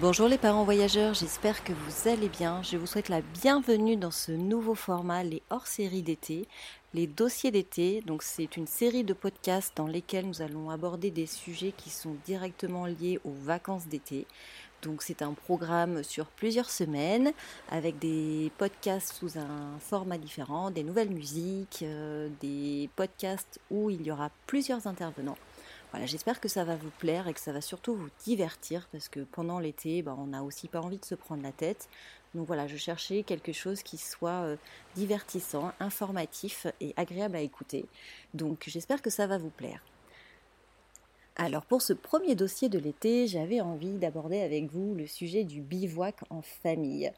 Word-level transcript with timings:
Bonjour 0.00 0.28
les 0.28 0.38
parents 0.38 0.64
voyageurs, 0.64 1.12
j'espère 1.12 1.62
que 1.62 1.74
vous 1.74 2.08
allez 2.08 2.30
bien. 2.30 2.62
Je 2.62 2.78
vous 2.78 2.86
souhaite 2.86 3.10
la 3.10 3.20
bienvenue 3.20 3.98
dans 3.98 4.10
ce 4.10 4.32
nouveau 4.32 4.74
format, 4.74 5.22
les 5.22 5.42
hors-séries 5.50 6.00
d'été, 6.00 6.48
les 6.94 7.06
dossiers 7.06 7.50
d'été. 7.50 8.00
Donc 8.06 8.22
c'est 8.22 8.56
une 8.56 8.66
série 8.66 9.04
de 9.04 9.12
podcasts 9.12 9.76
dans 9.76 9.86
lesquels 9.86 10.26
nous 10.26 10.40
allons 10.40 10.70
aborder 10.70 11.10
des 11.10 11.26
sujets 11.26 11.74
qui 11.76 11.90
sont 11.90 12.16
directement 12.24 12.86
liés 12.86 13.20
aux 13.26 13.34
vacances 13.44 13.88
d'été. 13.88 14.26
Donc 14.80 15.02
c'est 15.02 15.20
un 15.20 15.34
programme 15.34 16.02
sur 16.02 16.28
plusieurs 16.28 16.70
semaines 16.70 17.32
avec 17.70 17.98
des 17.98 18.50
podcasts 18.56 19.12
sous 19.12 19.36
un 19.36 19.78
format 19.80 20.16
différent, 20.16 20.70
des 20.70 20.82
nouvelles 20.82 21.10
musiques, 21.10 21.80
euh, 21.82 22.30
des 22.40 22.88
podcasts 22.96 23.60
où 23.70 23.90
il 23.90 24.00
y 24.00 24.10
aura 24.10 24.30
plusieurs 24.46 24.86
intervenants. 24.86 25.36
Voilà, 25.90 26.06
j'espère 26.06 26.40
que 26.40 26.48
ça 26.48 26.62
va 26.62 26.76
vous 26.76 26.90
plaire 26.98 27.26
et 27.26 27.34
que 27.34 27.40
ça 27.40 27.52
va 27.52 27.60
surtout 27.60 27.94
vous 27.94 28.10
divertir 28.24 28.88
parce 28.92 29.08
que 29.08 29.20
pendant 29.20 29.58
l'été, 29.58 30.02
bah, 30.02 30.14
on 30.16 30.28
n'a 30.28 30.44
aussi 30.44 30.68
pas 30.68 30.80
envie 30.80 30.98
de 30.98 31.04
se 31.04 31.16
prendre 31.16 31.42
la 31.42 31.50
tête. 31.50 31.88
Donc 32.34 32.46
voilà, 32.46 32.68
je 32.68 32.76
cherchais 32.76 33.24
quelque 33.24 33.52
chose 33.52 33.82
qui 33.82 33.98
soit 33.98 34.44
euh, 34.44 34.56
divertissant, 34.94 35.72
informatif 35.80 36.68
et 36.80 36.94
agréable 36.96 37.34
à 37.34 37.40
écouter. 37.40 37.86
Donc 38.34 38.64
j'espère 38.68 39.02
que 39.02 39.10
ça 39.10 39.26
va 39.26 39.36
vous 39.36 39.50
plaire. 39.50 39.82
Alors 41.34 41.64
pour 41.64 41.82
ce 41.82 41.92
premier 41.92 42.36
dossier 42.36 42.68
de 42.68 42.78
l'été, 42.78 43.26
j'avais 43.26 43.60
envie 43.60 43.94
d'aborder 43.94 44.40
avec 44.42 44.70
vous 44.70 44.94
le 44.94 45.08
sujet 45.08 45.42
du 45.42 45.60
bivouac 45.60 46.16
en 46.30 46.42
famille. 46.42 47.10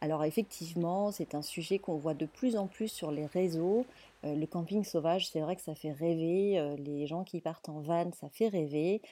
Alors 0.00 0.24
effectivement, 0.24 1.12
c'est 1.12 1.34
un 1.34 1.42
sujet 1.42 1.78
qu'on 1.78 1.96
voit 1.96 2.14
de 2.14 2.26
plus 2.26 2.56
en 2.56 2.66
plus 2.66 2.88
sur 2.88 3.10
les 3.10 3.26
réseaux. 3.26 3.86
Euh, 4.24 4.34
le 4.34 4.46
camping 4.46 4.84
sauvage, 4.84 5.28
c'est 5.28 5.40
vrai 5.40 5.56
que 5.56 5.62
ça 5.62 5.74
fait 5.74 5.92
rêver. 5.92 6.58
Euh, 6.58 6.76
les 6.76 7.06
gens 7.06 7.24
qui 7.24 7.40
partent 7.40 7.68
en 7.68 7.80
van, 7.80 8.10
ça 8.12 8.28
fait 8.28 8.48
rêver. 8.48 9.02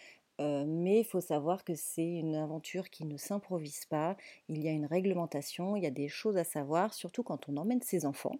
Euh, 0.40 0.64
mais 0.66 1.00
il 1.00 1.04
faut 1.04 1.20
savoir 1.20 1.64
que 1.64 1.74
c'est 1.74 2.06
une 2.06 2.34
aventure 2.34 2.90
qui 2.90 3.04
ne 3.04 3.16
s'improvise 3.16 3.86
pas. 3.86 4.16
Il 4.48 4.62
y 4.62 4.68
a 4.68 4.72
une 4.72 4.86
réglementation, 4.86 5.76
il 5.76 5.82
y 5.82 5.86
a 5.86 5.90
des 5.90 6.08
choses 6.08 6.36
à 6.36 6.44
savoir, 6.44 6.92
surtout 6.92 7.22
quand 7.22 7.48
on 7.48 7.56
emmène 7.56 7.80
ses 7.80 8.04
enfants. 8.04 8.36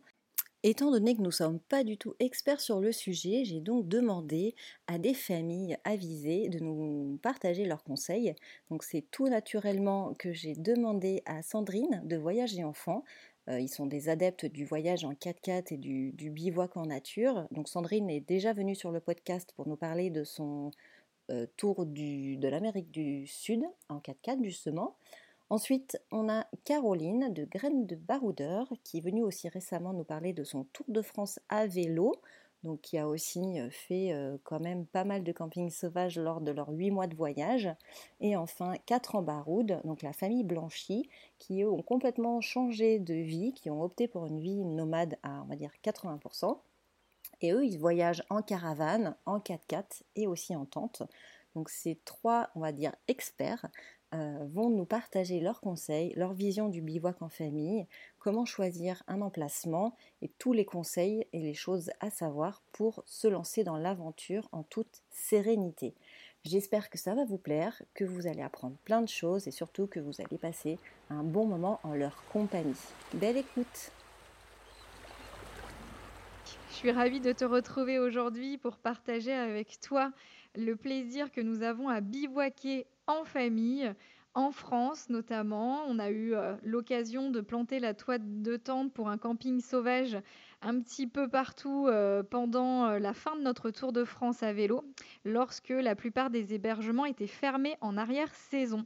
Étant 0.62 0.90
donné 0.90 1.14
que 1.14 1.20
nous 1.20 1.26
ne 1.26 1.30
sommes 1.30 1.60
pas 1.60 1.84
du 1.84 1.96
tout 1.96 2.14
experts 2.18 2.60
sur 2.60 2.80
le 2.80 2.90
sujet, 2.90 3.44
j'ai 3.44 3.60
donc 3.60 3.86
demandé 3.86 4.54
à 4.88 4.98
des 4.98 5.14
familles 5.14 5.78
avisées 5.84 6.48
de 6.48 6.58
nous 6.58 7.18
partager 7.22 7.66
leurs 7.66 7.84
conseils. 7.84 8.34
Donc 8.70 8.82
c'est 8.82 9.04
tout 9.12 9.28
naturellement 9.28 10.14
que 10.14 10.32
j'ai 10.32 10.54
demandé 10.54 11.22
à 11.24 11.42
Sandrine 11.42 12.02
de 12.04 12.16
Voyage 12.16 12.58
et 12.58 12.64
Enfants. 12.64 13.04
Euh, 13.48 13.60
ils 13.60 13.68
sont 13.68 13.86
des 13.86 14.08
adeptes 14.08 14.46
du 14.46 14.64
voyage 14.64 15.04
en 15.04 15.12
4x4 15.12 15.72
et 15.72 15.76
du, 15.76 16.30
bivouac 16.30 16.76
en 16.76 16.86
nature. 16.86 17.46
Donc 17.50 17.68
Sandrine 17.68 18.10
est 18.10 18.20
déjà 18.20 18.52
venue 18.52 18.74
sur 18.74 18.90
le 18.90 19.00
podcast 19.00 19.52
pour 19.54 19.68
nous 19.68 19.76
parler 19.76 20.10
de 20.10 20.24
son 20.24 20.70
euh, 21.30 21.46
tour 21.56 21.86
de 21.86 22.48
l'Amérique 22.48 22.90
du 22.90 23.26
Sud 23.26 23.64
en 23.88 23.98
4x4 23.98 24.42
justement. 24.44 24.96
Ensuite, 25.48 25.96
on 26.10 26.28
a 26.28 26.44
Caroline 26.64 27.32
de 27.32 27.44
Graines 27.44 27.86
de 27.86 27.94
Baroudeur 27.94 28.72
qui 28.82 28.98
est 28.98 29.00
venue 29.00 29.22
aussi 29.22 29.48
récemment 29.48 29.92
nous 29.92 30.04
parler 30.04 30.32
de 30.32 30.42
son 30.42 30.64
Tour 30.64 30.86
de 30.88 31.02
France 31.02 31.38
à 31.48 31.68
vélo, 31.68 32.16
donc 32.66 32.80
qui 32.82 32.98
a 32.98 33.08
aussi 33.08 33.58
fait 33.70 34.12
quand 34.44 34.60
même 34.60 34.84
pas 34.84 35.04
mal 35.04 35.22
de 35.22 35.32
camping 35.32 35.70
sauvage 35.70 36.18
lors 36.18 36.40
de 36.40 36.50
leurs 36.50 36.70
8 36.70 36.90
mois 36.90 37.06
de 37.06 37.16
voyage. 37.16 37.70
Et 38.20 38.36
enfin, 38.36 38.74
quatre 38.84 39.14
en 39.14 39.22
Baroude, 39.22 39.80
donc 39.84 40.02
la 40.02 40.12
famille 40.12 40.44
Blanchy, 40.44 41.08
qui 41.38 41.62
eux 41.62 41.70
ont 41.70 41.82
complètement 41.82 42.40
changé 42.40 42.98
de 42.98 43.14
vie, 43.14 43.52
qui 43.54 43.70
ont 43.70 43.82
opté 43.82 44.08
pour 44.08 44.26
une 44.26 44.40
vie 44.40 44.64
nomade 44.64 45.16
à 45.22 45.42
on 45.42 45.46
va 45.46 45.56
dire 45.56 45.70
80%. 45.82 46.58
Et 47.40 47.52
eux, 47.52 47.64
ils 47.64 47.78
voyagent 47.78 48.24
en 48.30 48.42
caravane, 48.42 49.14
en 49.26 49.38
4x4 49.38 50.02
et 50.16 50.26
aussi 50.26 50.56
en 50.56 50.64
tente. 50.64 51.02
Donc 51.54 51.70
ces 51.70 51.96
trois, 52.04 52.50
on 52.54 52.60
va 52.60 52.72
dire, 52.72 52.92
experts 53.08 53.66
euh, 54.14 54.46
vont 54.52 54.70
nous 54.70 54.84
partager 54.84 55.40
leurs 55.40 55.60
conseils, 55.60 56.12
leur 56.14 56.32
vision 56.32 56.68
du 56.68 56.80
bivouac 56.80 57.20
en 57.22 57.28
famille, 57.28 57.86
comment 58.18 58.44
choisir 58.44 59.02
un 59.08 59.20
emplacement 59.20 59.96
et 60.22 60.28
tous 60.38 60.52
les 60.52 60.64
conseils 60.64 61.26
et 61.32 61.40
les 61.40 61.54
choses 61.54 61.90
à 61.98 62.10
savoir 62.10 62.62
pour 62.70 63.02
se 63.04 63.26
lancer 63.26 63.64
dans 63.64 63.76
l'aventure 63.76 64.48
en 64.52 64.62
toute 64.62 65.02
sérénité. 65.10 65.94
J'espère 66.44 66.90
que 66.90 66.98
ça 66.98 67.16
va 67.16 67.24
vous 67.24 67.38
plaire, 67.38 67.82
que 67.94 68.04
vous 68.04 68.28
allez 68.28 68.42
apprendre 68.42 68.76
plein 68.84 69.02
de 69.02 69.08
choses 69.08 69.48
et 69.48 69.50
surtout 69.50 69.88
que 69.88 69.98
vous 69.98 70.20
allez 70.20 70.38
passer 70.38 70.78
un 71.10 71.24
bon 71.24 71.44
moment 71.44 71.80
en 71.82 71.94
leur 71.94 72.22
compagnie. 72.32 72.76
Belle 73.14 73.38
écoute 73.38 73.90
Je 76.70 76.74
suis 76.74 76.92
ravie 76.92 77.18
de 77.18 77.32
te 77.32 77.44
retrouver 77.44 77.98
aujourd'hui 77.98 78.58
pour 78.58 78.76
partager 78.76 79.32
avec 79.32 79.80
toi 79.80 80.12
le 80.54 80.76
plaisir 80.76 81.32
que 81.32 81.40
nous 81.40 81.62
avons 81.62 81.88
à 81.88 82.00
bivouaquer 82.00 82.86
en 83.06 83.24
famille. 83.24 83.92
En 84.34 84.50
France 84.50 85.08
notamment, 85.08 85.84
on 85.86 85.98
a 85.98 86.10
eu 86.10 86.34
euh, 86.34 86.56
l'occasion 86.62 87.30
de 87.30 87.40
planter 87.40 87.78
la 87.78 87.94
toile 87.94 88.42
de 88.42 88.56
tente 88.56 88.92
pour 88.92 89.08
un 89.08 89.18
camping 89.18 89.60
sauvage 89.60 90.18
un 90.62 90.80
petit 90.80 91.06
peu 91.06 91.28
partout 91.28 91.86
euh, 91.86 92.22
pendant 92.22 92.86
euh, 92.86 92.98
la 92.98 93.12
fin 93.12 93.36
de 93.36 93.42
notre 93.42 93.70
Tour 93.70 93.92
de 93.92 94.04
France 94.04 94.42
à 94.42 94.52
vélo, 94.52 94.84
lorsque 95.24 95.68
la 95.68 95.94
plupart 95.94 96.30
des 96.30 96.54
hébergements 96.54 97.04
étaient 97.04 97.26
fermés 97.26 97.76
en 97.80 97.96
arrière-saison. 97.96 98.84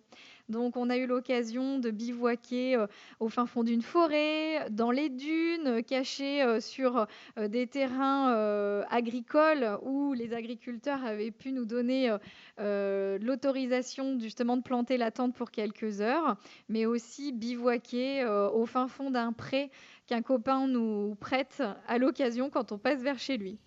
Donc 0.49 0.77
on 0.77 0.91
a 0.91 0.97
eu 0.97 1.07
l'occasion 1.07 1.79
de 1.79 1.91
bivouaquer 1.91 2.75
euh, 2.75 2.87
au 3.21 3.29
fin 3.29 3.47
fond 3.47 3.63
d'une 3.63 3.83
forêt, 3.83 4.69
dans 4.71 4.91
les 4.91 5.09
dunes, 5.09 5.83
cachés 5.85 6.61
sur 6.61 7.07
des 7.37 7.67
terrains 7.67 8.83
agricoles 8.91 9.79
où 9.83 10.13
les 10.13 10.35
agriculteurs 10.35 11.05
avaient 11.05 11.31
pu 11.31 11.53
nous 11.53 11.65
donner 11.65 12.15
l'autorisation 12.59 14.19
justement 14.19 14.57
de 14.57 14.63
planter 14.63 14.97
la 14.97 15.11
tente 15.11 15.35
pour 15.35 15.51
quelques 15.51 16.01
heures, 16.01 16.37
mais 16.69 16.87
aussi 16.87 17.33
bivouaquer 17.33 18.27
au 18.27 18.67
fin 18.67 18.89
fond 18.89 19.11
d'un 19.11 19.33
pré 19.33 19.71
qu'un 20.11 20.23
copain 20.23 20.67
nous 20.67 21.17
prête 21.21 21.63
à 21.87 21.99
l'occasion 21.99 22.51
quand 22.51 22.73
on 22.73 22.79
passe 22.79 23.01
vers 23.01 23.21
chez 23.21 23.39
lui. 23.39 23.61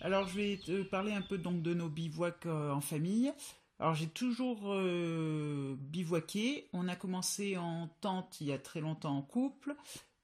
Alors 0.00 0.26
je 0.26 0.36
vais 0.36 0.56
te 0.56 0.82
parler 0.82 1.12
un 1.12 1.22
peu 1.22 1.38
donc 1.38 1.62
de 1.62 1.74
nos 1.74 1.88
bivouacs 1.88 2.46
euh, 2.46 2.72
en 2.72 2.80
famille. 2.80 3.32
Alors 3.78 3.94
j'ai 3.94 4.08
toujours 4.08 4.72
euh, 4.72 5.76
bivouaqué. 5.78 6.66
On 6.72 6.88
a 6.88 6.96
commencé 6.96 7.56
en 7.56 7.88
tente 8.00 8.40
il 8.40 8.48
y 8.48 8.52
a 8.52 8.58
très 8.58 8.80
longtemps 8.80 9.16
en 9.16 9.22
couple. 9.22 9.76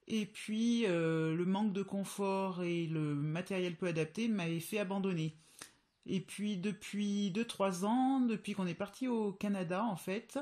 Et 0.09 0.25
puis 0.25 0.85
euh, 0.85 1.33
le 1.33 1.45
manque 1.45 1.71
de 1.71 1.83
confort 1.83 2.61
et 2.61 2.87
le 2.87 3.15
matériel 3.15 3.77
peu 3.77 3.87
adapté 3.87 4.27
m'avaient 4.27 4.59
fait 4.59 4.79
abandonner. 4.79 5.33
Et 6.05 6.19
puis 6.19 6.57
depuis 6.57 7.31
2-3 7.31 7.85
ans, 7.85 8.19
depuis 8.19 8.53
qu'on 8.53 8.67
est 8.67 8.73
parti 8.73 9.07
au 9.07 9.31
Canada 9.31 9.85
en 9.85 9.95
fait, 9.95 10.39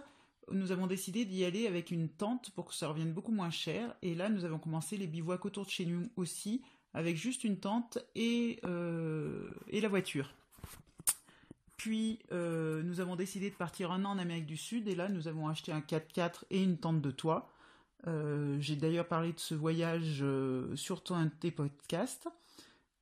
nous 0.52 0.72
avons 0.72 0.88
décidé 0.88 1.25
d'y 1.25 1.44
aller 1.46 1.68
avec 1.68 1.91
une 1.91 2.09
tente 2.09 2.52
pour 2.52 2.66
que 2.66 2.74
ça 2.74 2.88
revienne 2.88 3.13
beaucoup 3.13 3.31
moins 3.31 3.50
cher. 3.50 3.96
Et 4.02 4.16
là 4.16 4.30
nous 4.30 4.46
avons 4.46 4.59
commencé 4.59 4.97
les 4.97 5.08
bivouacs 5.08 5.46
autour 5.46 5.66
de 5.66 5.69
chez 5.69 5.85
nous 5.85 6.09
aussi 6.16 6.62
avec 6.94 7.18
juste 7.18 7.44
une 7.44 7.59
tente 7.59 8.00
et, 8.16 8.59
euh, 8.66 9.50
et 9.68 9.81
la 9.81 9.88
voiture. 9.88 10.34
Puis 11.75 12.19
euh, 12.31 12.81
nous 12.81 13.00
avons 13.00 13.16
décidé 13.16 13.50
de 13.50 13.56
partir 13.56 13.91
un 13.91 14.03
an 14.03 14.12
en 14.12 14.18
Amérique 14.18 14.47
du 14.47 14.58
Sud 14.58 14.88
et 14.88 14.96
là 14.96 15.09
nous 15.09 15.28
avons 15.28 15.47
acheté 15.47 15.72
un 15.72 15.81
4x4 15.81 16.44
et 16.50 16.64
une 16.64 16.78
tente 16.78 17.02
de 17.02 17.12
toit. 17.12 17.52
Euh, 18.08 18.58
j'ai 18.59 18.75
d'ailleurs 18.75 19.08
parlé 19.08 19.34
de 19.34 19.40
ce 19.40 19.53
voyage 19.53 20.24
sur 20.75 21.03
un 21.12 21.25
de 21.25 21.31
tes. 21.31 21.53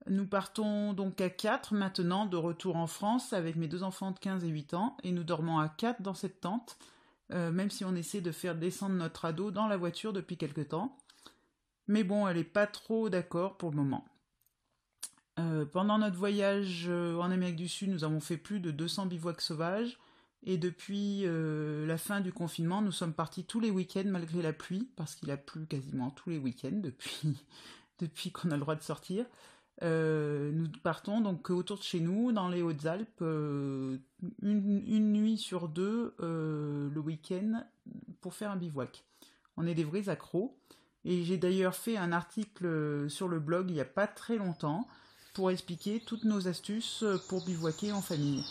Nous 0.08 0.28
partons 0.28 0.94
donc 0.94 1.20
à 1.20 1.30
4 1.30 1.74
maintenant 1.74 2.26
de 2.26 2.38
retour 2.38 2.76
en 2.76 2.86
France 2.86 3.34
avec 3.34 3.56
mes 3.56 3.68
deux 3.68 3.82
enfants 3.82 4.12
de 4.12 4.20
15 4.20 4.44
et 4.44 4.50
8 4.50 4.74
ans 4.76 4.98
et 5.04 5.12
nous 5.12 5.24
dormons 5.24 5.58
à 5.58 5.68
4 5.68 6.02
dans 6.02 6.14
cette 6.14 6.42
tente, 6.42 6.78
même 7.30 7.72
si 7.72 7.84
on 7.84 7.96
essaie 7.96 8.22
de 8.22 8.32
faire 8.32 8.56
descendre 8.56 8.96
notre 8.96 9.26
ado 9.26 9.52
dans 9.52 9.68
la 9.68 9.78
voiture 9.78 10.14
depuis 10.14 10.38
quelque 10.38 10.62
temps. 10.62 10.98
Mais 11.88 12.04
bon, 12.04 12.28
elle 12.28 12.38
n'est 12.38 12.44
pas 12.44 12.68
trop 12.68 13.10
d'accord 13.10 13.58
pour 13.58 13.72
le 13.72 13.78
moment. 13.78 14.06
Euh, 15.38 15.66
pendant 15.66 15.98
notre 15.98 16.16
voyage 16.16 16.86
euh, 16.88 17.18
en 17.18 17.30
Amérique 17.30 17.58
du 17.58 17.68
Sud, 17.68 17.90
nous 17.90 18.04
avons 18.04 18.22
fait 18.22 18.38
plus 18.38 18.60
de 18.60 18.72
200 18.72 19.08
bivouacs 19.08 19.42
sauvages. 19.42 19.98
Et 20.44 20.58
depuis 20.58 21.24
euh, 21.26 21.86
la 21.88 21.98
fin 21.98 22.22
du 22.22 22.32
confinement, 22.32 22.82
nous 22.82 22.92
sommes 22.92 23.14
partis 23.14 23.46
tous 23.46 23.60
les 23.60 23.72
week-ends 23.72 24.04
malgré 24.06 24.42
la 24.42 24.54
pluie, 24.54 24.90
parce 24.96 25.16
qu'il 25.16 25.32
a 25.32 25.38
plu 25.38 25.66
quasiment 25.66 26.12
tous 26.12 26.30
les 26.30 26.38
week-ends 26.38 26.82
depuis 28.00 28.32
qu'on 28.32 28.52
a 28.52 28.56
le 28.56 28.62
droit 28.62 28.76
de 28.76 28.84
sortir. 28.84 29.26
Nous 29.82 30.68
partons 30.84 31.22
donc 31.22 31.50
autour 31.50 31.78
de 31.78 31.84
chez 31.84 32.00
nous, 32.00 32.32
dans 32.32 32.50
les 32.50 32.62
Hautes-Alpes, 32.62 33.22
une, 33.22 34.02
une, 34.42 35.12
nuit 35.12 35.38
sur 35.38 35.68
deux 35.68 36.16
le 36.20 37.00
week-end 37.00 37.64
pour 38.22 38.34
faire 38.34 38.52
un 38.52 38.56
bivouac. 38.56 39.04
On 39.58 39.68
est 39.68 39.76
des 39.76 39.84
vrais 39.84 40.10
accros. 40.10 40.58
Et 41.06 41.24
j'ai 41.24 41.38
d'ailleurs 41.38 41.76
fait 41.76 41.98
un 41.98 42.12
article 42.12 42.66
euh, 42.66 43.10
sur 43.10 43.28
le 43.28 43.40
blog 43.40 43.70
il 43.70 43.76
n'y 43.76 43.80
a 43.80 43.86
pas 43.86 44.08
très 44.08 44.38
longtemps 44.38 44.88
pour 45.36 45.52
expliquer 45.52 46.02
toutes 46.04 46.24
nos 46.24 46.48
astuces 46.48 47.04
euh, 47.04 47.22
pour 47.30 47.46
bivouaquer 47.46 47.92
en 47.92 48.02
famille. 48.02 48.44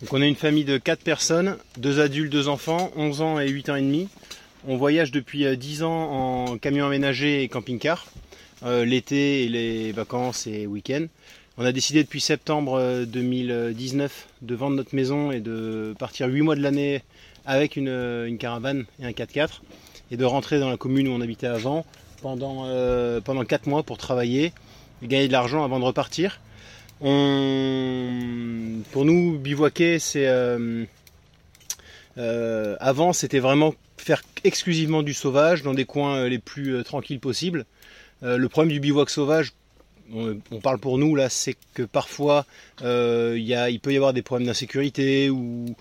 Donc 0.00 0.14
on 0.14 0.22
est 0.22 0.28
une 0.28 0.34
famille 0.34 0.64
de 0.64 0.78
4 0.78 1.04
personnes, 1.04 1.58
2 1.76 2.00
adultes, 2.00 2.32
2 2.32 2.48
enfants, 2.48 2.90
11 2.96 3.20
ans 3.20 3.38
et 3.38 3.48
8 3.48 3.68
ans 3.68 3.76
et 3.76 3.82
demi. 3.82 4.08
On 4.68 4.76
voyage 4.76 5.10
depuis 5.10 5.56
10 5.56 5.82
euh, 5.82 5.86
ans 5.86 6.50
en 6.50 6.58
camion 6.58 6.86
aménagé 6.86 7.42
et 7.42 7.48
camping-car, 7.48 8.06
l'été 8.64 9.44
et 9.44 9.48
les 9.48 9.90
vacances 9.90 10.46
et 10.46 10.66
week-ends. 10.66 11.06
On 11.58 11.64
a 11.64 11.72
décidé 11.72 12.04
depuis 12.04 12.20
septembre 12.20 13.04
2019 13.04 14.28
de 14.42 14.54
vendre 14.54 14.76
notre 14.76 14.94
maison 14.94 15.32
et 15.32 15.40
de 15.40 15.94
partir 15.98 16.28
8 16.28 16.42
mois 16.42 16.54
de 16.54 16.62
l'année 16.62 17.02
avec 17.44 17.76
une, 17.76 18.36
caravane 18.38 18.84
et 19.00 19.04
un 19.04 19.10
4x4 19.10 19.60
et 20.12 20.16
de 20.16 20.24
rentrer 20.24 20.60
dans 20.60 20.70
la 20.70 20.76
commune 20.76 21.08
où 21.08 21.10
on 21.10 21.20
habitait 21.20 21.48
avant 21.48 21.84
pendant, 22.22 22.64
pendant 23.22 23.44
4 23.44 23.66
mois 23.66 23.82
pour 23.82 23.98
travailler 23.98 24.52
et 25.02 25.08
gagner 25.08 25.26
de 25.26 25.32
l'argent 25.32 25.64
avant 25.64 25.80
de 25.80 25.84
repartir. 25.84 26.40
On... 27.00 28.80
Pour 28.92 29.04
nous, 29.04 29.38
bivouaquer, 29.38 29.98
c'est 29.98 30.26
euh, 32.18 32.76
avant, 32.80 33.12
c'était 33.12 33.38
vraiment 33.38 33.74
faire 34.02 34.22
exclusivement 34.44 35.02
du 35.02 35.14
sauvage 35.14 35.62
dans 35.62 35.74
des 35.74 35.84
coins 35.84 36.16
euh, 36.16 36.28
les 36.28 36.38
plus 36.38 36.74
euh, 36.74 36.82
tranquilles 36.82 37.20
possibles. 37.20 37.64
le 38.22 38.46
problème 38.48 38.72
du 38.72 38.80
bivouac 38.80 39.10
sauvage, 39.10 39.52
on, 40.14 40.60
parle 40.60 40.78
pour 40.78 40.98
nous 40.98 41.16
là, 41.16 41.28
c'est 41.28 41.56
que 41.74 41.82
parfois 41.82 42.44
il 42.80 43.80
peut 43.82 43.92
y 43.92 43.96
avoir 43.96 44.12
des 44.12 44.22
problèmes 44.22 44.46
d'insécurité 44.46 45.30
ou, 45.30 45.74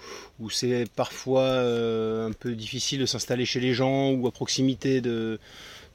c'est 0.50 0.85
parfois 0.95 1.50
un 1.50 2.31
peu 2.31 2.53
difficile 2.53 3.01
de 3.01 3.06
s'installer 3.06 3.45
chez 3.45 3.59
les 3.59 3.73
gens 3.73 4.12
ou 4.12 4.27
à 4.27 4.31
proximité 4.31 5.01
de, 5.01 5.39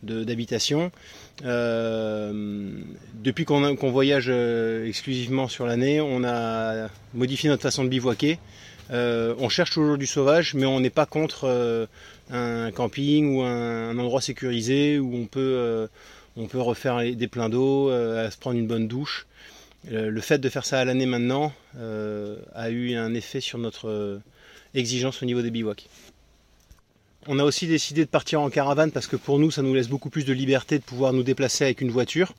d'habitation. 0.02 0.92
depuis 1.42 3.44
qu'on 3.44 3.90
voyage 3.90 4.28
exclusivement 4.86 5.48
sur 5.48 5.66
l'année, 5.66 6.00
on 6.00 6.22
a 6.22 6.88
modifié 7.14 7.48
notre 7.48 7.62
façon 7.62 7.84
de 7.84 7.88
bivouaquer. 7.88 8.38
Euh, 8.90 9.34
on 9.38 9.48
cherche 9.48 9.70
toujours 9.70 9.98
du 9.98 10.06
sauvage, 10.06 10.54
mais 10.54 10.66
on 10.66 10.80
n'est 10.80 10.90
pas 10.90 11.06
contre 11.06 11.44
euh, 11.44 11.86
un 12.30 12.70
camping 12.70 13.34
ou 13.34 13.42
un, 13.42 13.96
endroit 13.98 14.20
sécurisé 14.20 14.98
où 14.98 15.14
on 15.14 15.26
peut, 15.26 15.40
euh, 15.40 15.86
on 16.36 16.46
peut 16.46 16.60
refaire 16.60 16.98
des 16.98 17.28
pleins 17.28 17.48
d'eau, 17.48 17.90
se 17.90 18.36
prendre 18.38 18.58
une 18.58 18.66
bonne 18.66 18.88
douche. 18.88 19.26
le 19.90 20.20
fait 20.20 20.38
de 20.38 20.48
faire 20.48 20.64
ça 20.64 20.80
à 20.80 20.84
l'année 20.84 21.06
maintenant 21.06 21.52
a 22.54 22.70
eu 22.70 22.94
un 22.94 23.14
effet 23.14 23.40
sur 23.40 23.58
notre 23.58 24.20
exigence 24.74 25.22
au 25.22 25.26
niveau 25.26 25.42
des 25.42 25.50
bivouacs. 25.50 25.88
On 27.28 27.40
a 27.40 27.44
aussi 27.44 27.66
décidé 27.66 28.04
de 28.04 28.10
partir 28.10 28.40
en 28.40 28.50
caravane 28.50 28.92
parce 28.92 29.08
que 29.08 29.16
pour 29.16 29.40
nous, 29.40 29.50
ça 29.50 29.62
nous 29.62 29.74
laisse 29.74 29.88
beaucoup 29.88 30.10
plus 30.10 30.24
de 30.24 30.32
liberté 30.32 30.78
de 30.78 30.84
pouvoir 30.84 31.12
nous 31.12 31.24
déplacer 31.24 31.64
avec 31.64 31.80
une 31.80 31.90
voiture. 31.90 32.34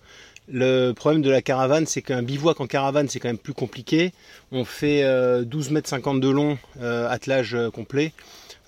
Le 0.50 0.94
problème 0.94 1.22
de 1.22 1.30
la 1.30 1.42
caravane, 1.42 1.86
c'est 1.86 2.02
qu'un 2.02 2.24
bivouac 2.24 2.62
en 2.62 2.68
caravane, 2.68 3.10
c'est 3.10 3.20
quand 3.20 3.28
même 3.28 3.38
plus 3.38 3.54
compliqué. 3.54 4.14
On 4.54 4.64
fait 4.64 5.02
12 5.44 5.68
euh, 5.68 5.74
mètres 5.74 5.90
50 5.90 6.22
de 6.22 6.30
long, 6.30 6.58
euh, 6.82 7.10
attelage 7.10 7.54
euh, 7.54 7.70
complet. 7.70 8.14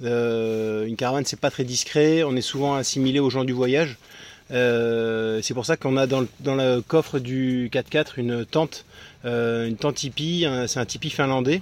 une 0.02 0.96
caravane, 0.98 1.24
c'est 1.26 1.40
pas 1.40 1.52
très 1.52 1.64
discret. 1.64 2.24
On 2.24 2.36
est 2.36 2.42
souvent 2.42 2.76
assimilé 2.76 3.22
aux 3.22 3.30
gens 3.30 3.46
du 3.46 3.54
voyage. 3.54 3.98
c'est 4.50 5.54
pour 5.54 5.66
ça 5.66 5.78
qu'on 5.78 5.96
a 5.96 6.06
dans 6.06 6.26
le, 6.46 6.82
coffre 6.82 7.18
du 7.20 7.70
4x4 7.72 8.14
une 8.18 8.46
tente, 8.46 8.86
une 9.24 9.78
tente 9.78 9.96
tipi. 9.96 10.46
C'est 10.68 10.80
un 10.82 10.86
tipi 10.86 11.10
finlandais. 11.10 11.62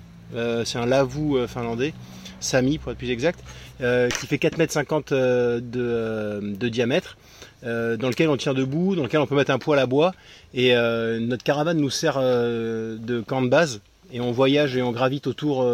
c'est 0.66 0.80
un 0.80 0.88
lavou 0.88 1.38
finlandais, 1.48 1.94
Sami 2.40 2.80
pour 2.80 2.92
être 2.92 2.98
plus 2.98 3.12
exact, 3.12 3.40
qui 3.80 4.28
fait 4.28 4.38
4,50 4.38 5.14
m 5.14 6.58
de 6.58 6.70
diamètre. 6.70 7.18
Euh, 7.64 7.98
dans 7.98 8.10
lequel 8.10 8.30
on 8.30 8.38
tient 8.38 8.54
debout, 8.54 8.96
dans 8.96 9.04
lequel 9.04 9.20
on 9.20 9.26
peut 9.26 9.36
mettre 9.36 9.52
un 9.52 9.60
poêle 9.60 9.80
à 9.80 9.86
bois. 9.86 10.14
Et 10.54 10.76
euh, 10.76 11.20
notre 11.20 11.44
caravane 11.44 11.78
nous 11.78 11.90
sert 11.90 12.18
euh, 12.18 12.98
de 12.98 13.22
camp 13.22 13.42
de 13.42 13.50
base. 13.50 13.82
Et 14.14 14.22
on 14.22 14.32
voyage 14.32 14.78
et 14.78 14.82
on 14.82 14.94
gravite 14.94 15.28
autour 15.28 15.70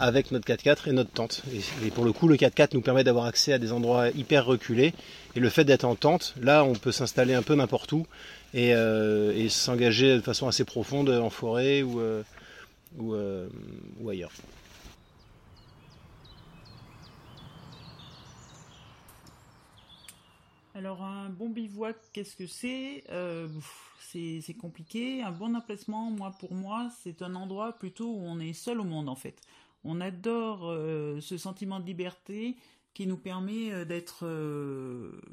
avec 0.00 0.32
notre 0.32 0.44
4x4 0.44 0.88
et 0.88 0.92
notre 0.92 1.10
tente. 1.10 1.44
Et, 1.84 1.90
pour 1.90 2.04
le 2.04 2.12
coup, 2.12 2.26
le 2.26 2.34
4x4 2.34 2.70
nous 2.72 2.80
permet 2.80 3.04
d'avoir 3.04 3.26
accès 3.26 3.52
à 3.52 3.58
des 3.58 3.70
endroits 3.70 4.08
hyper 4.08 4.44
reculés. 4.44 4.92
Et 5.36 5.40
le 5.40 5.48
fait 5.50 5.62
d'être 5.62 5.84
en 5.84 5.94
tente, 5.94 6.34
là, 6.42 6.64
on 6.64 6.72
peut 6.72 6.90
s'installer 6.90 7.32
un 7.32 7.42
peu 7.42 7.54
n'importe 7.54 7.92
où 7.92 8.08
et, 8.54 8.74
s'engager 9.50 10.16
de 10.16 10.20
façon 10.20 10.48
assez 10.48 10.64
profonde 10.64 11.10
en 11.10 11.30
forêt 11.30 11.82
ou, 11.82 12.00
ou 12.98 14.10
ailleurs. 14.10 14.32
Alors 20.80 21.02
un 21.02 21.28
bon 21.28 21.50
bivouac, 21.50 21.98
qu'est-ce 22.14 22.34
que 22.34 22.46
c'est? 22.46 23.04
Euh, 23.10 23.48
C'est 24.00 24.56
compliqué. 24.58 25.22
Un 25.22 25.30
bon 25.30 25.54
emplacement, 25.54 26.10
moi 26.10 26.32
pour 26.40 26.54
moi, 26.54 26.88
c'est 27.02 27.20
un 27.20 27.34
endroit 27.34 27.74
plutôt 27.74 28.06
où 28.06 28.22
on 28.22 28.40
est 28.40 28.54
seul 28.54 28.80
au 28.80 28.84
monde 28.84 29.10
en 29.10 29.14
fait. 29.14 29.42
On 29.84 30.00
adore 30.00 30.70
euh, 30.70 31.20
ce 31.20 31.36
sentiment 31.36 31.80
de 31.80 31.84
liberté 31.84 32.56
qui 32.94 33.06
nous 33.06 33.18
permet 33.18 33.70
euh, 33.72 33.84
d'être 33.84 34.24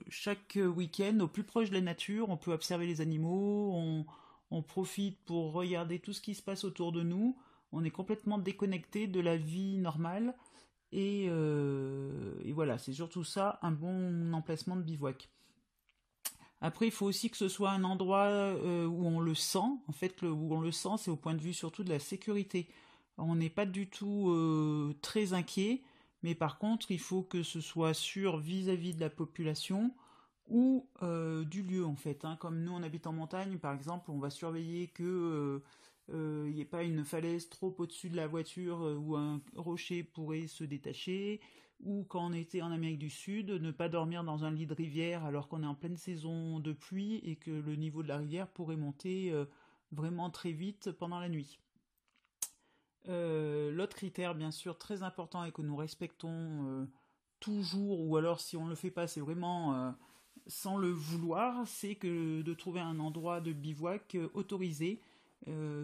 chaque 0.10 0.60
week-end 0.62 1.18
au 1.22 1.30
plus 1.30 1.46
proche 1.46 1.70
de 1.70 1.76
la 1.76 1.82
nature. 1.82 2.30
On 2.30 2.36
peut 2.36 2.52
observer 2.52 2.86
les 2.86 3.00
animaux, 3.00 4.06
on, 4.52 4.62
profite 4.64 5.18
pour 5.24 5.54
regarder 5.54 6.00
tout 6.00 6.12
ce 6.12 6.20
qui 6.20 6.36
se 6.36 6.42
passe 6.44 6.66
autour 6.66 6.92
de 6.92 7.04
nous. 7.04 7.38
On 7.72 7.86
est 7.86 7.90
complètement 7.90 8.38
déconnecté 8.38 9.08
de 9.08 9.22
la 9.22 9.38
vie 9.38 9.78
normale. 9.78 10.36
Et 10.92 11.30
voilà, 12.52 12.78
c'est 12.78 12.94
surtout 12.94 13.24
ça, 13.24 13.60
un 13.62 13.72
bon 13.72 14.34
emplacement 14.34 14.76
de 14.76 14.82
bivouac. 14.82 15.30
Après, 16.62 16.88
il 16.88 16.92
faut 16.92 17.06
aussi 17.06 17.30
que 17.30 17.38
ce 17.38 17.50
soit 17.50 17.72
un 17.72 17.84
endroit 17.84 18.26
euh, 18.26 18.86
où 18.88 19.06
on 19.06 19.20
le 19.20 19.36
sent. 19.36 19.60
En 19.88 19.92
fait, 19.92 20.22
où 20.24 20.50
on 20.52 20.60
le 20.60 20.72
sent, 20.72 20.98
c'est 20.98 21.12
au 21.12 21.16
point 21.16 21.36
de 21.36 21.42
vue 21.42 21.54
surtout 21.54 21.84
de 21.84 21.90
la 21.90 22.00
sécurité. 22.00 22.68
On 23.18 23.36
n'est 23.36 23.50
pas 23.50 23.66
du 23.66 23.88
tout 23.88 24.30
euh, 24.30 24.96
très 25.02 25.34
inquiet, 25.34 25.84
mais 26.24 26.36
par 26.36 26.58
contre, 26.58 26.92
il 26.92 27.00
faut 27.00 27.24
que 27.24 27.44
ce 27.44 27.62
soit 27.62 27.94
sûr 27.94 28.38
vis-à-vis 28.38 28.96
de 28.96 29.00
la 29.00 29.10
population 29.10 29.94
ou 30.48 30.88
euh, 31.04 31.44
du 31.44 31.62
lieu, 31.62 31.86
en 31.86 31.96
fait. 31.96 32.26
Hein. 32.26 32.38
Comme 32.40 32.64
nous, 32.64 32.72
on 32.72 32.84
habite 32.84 33.06
en 33.06 33.14
montagne, 33.14 33.58
par 33.58 33.74
exemple, 33.74 34.10
on 34.10 34.20
va 34.20 34.30
surveiller 34.30 34.88
que 34.88 35.62
il 36.10 36.54
n'y 36.54 36.62
ait 36.62 36.66
pas 36.66 36.84
une 36.84 37.04
falaise 37.04 37.50
trop 37.50 37.76
au-dessus 37.80 38.08
de 38.08 38.16
la 38.16 38.28
voiture 38.28 38.80
où 38.98 39.18
un 39.18 39.42
rocher 39.58 40.04
pourrait 40.04 40.48
se 40.48 40.64
détacher 40.64 41.42
ou 41.80 42.04
quand 42.06 42.26
on 42.26 42.34
était 42.34 42.62
en 42.62 42.72
Amérique 42.72 43.00
du 43.00 43.10
Sud, 43.10 43.50
ne 43.50 43.72
pas 43.72 43.90
dormir 43.90 44.24
dans 44.24 44.44
un 44.44 44.52
lit 44.52 44.66
de 44.66 44.74
rivière 44.74 45.24
alors 45.26 45.48
qu'on 45.48 45.64
est 45.64 45.68
en 45.68 45.76
pleine 45.76 45.98
saison 45.98 46.60
de 46.60 46.74
pluie 46.74 47.18
et 47.18 47.36
que 47.36 47.52
le 47.52 47.76
niveau 47.76 48.04
de 48.04 48.08
la 48.08 48.18
rivière 48.18 48.48
pourrait 48.48 48.78
monter 48.78 49.32
euh, 49.32 49.46
vraiment 49.92 50.30
très 50.30 50.52
vite 50.52 50.92
pendant 50.92 51.20
la 51.20 51.30
nuit. 51.30 51.60
Euh, 53.08 53.72
l'autre 53.72 53.96
critère, 53.96 54.36
bien 54.36 54.52
sûr, 54.52 54.78
très 54.78 55.04
important 55.04 55.44
et 55.44 55.52
que 55.52 55.62
nous 55.62 55.76
respectons 55.76 56.66
euh, 56.68 56.86
toujours, 57.40 58.02
ou 58.02 58.18
alors 58.18 58.42
si 58.42 58.58
on 58.58 58.66
ne 58.66 58.70
le 58.70 58.76
fait 58.76 58.92
pas, 58.92 59.08
c'est 59.08 59.22
vraiment 59.22 59.96
sans 60.48 60.78
le 60.78 60.90
vouloir, 60.90 61.68
c'est 61.68 61.96
que 61.96 62.42
de 62.42 62.54
trouver 62.54 62.80
un 62.80 63.00
endroit 63.00 63.40
de 63.40 63.54
bivouac 63.54 64.18
autorisé, 64.34 65.02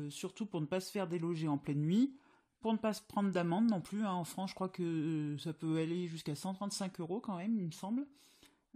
surtout 0.10 0.46
pour 0.46 0.62
ne 0.62 0.66
pas 0.66 0.80
se 0.80 0.92
faire 0.92 1.08
déloger 1.08 1.48
en 1.48 1.58
pleine 1.58 1.82
nuit 1.82 2.16
pour 2.64 2.72
ne 2.72 2.78
pas 2.78 2.94
se 2.94 3.02
prendre 3.02 3.30
d'amende 3.30 3.70
non 3.70 3.82
plus. 3.82 4.06
Hein. 4.06 4.14
En 4.14 4.24
France, 4.24 4.52
je 4.52 4.56
crois 4.56 4.70
que 4.70 4.82
euh, 4.82 5.38
ça 5.38 5.52
peut 5.52 5.78
aller 5.78 6.08
jusqu'à 6.08 6.34
135 6.34 6.98
euros 7.02 7.20
quand 7.20 7.36
même, 7.36 7.58
il 7.58 7.66
me 7.66 7.72
semble. 7.72 8.08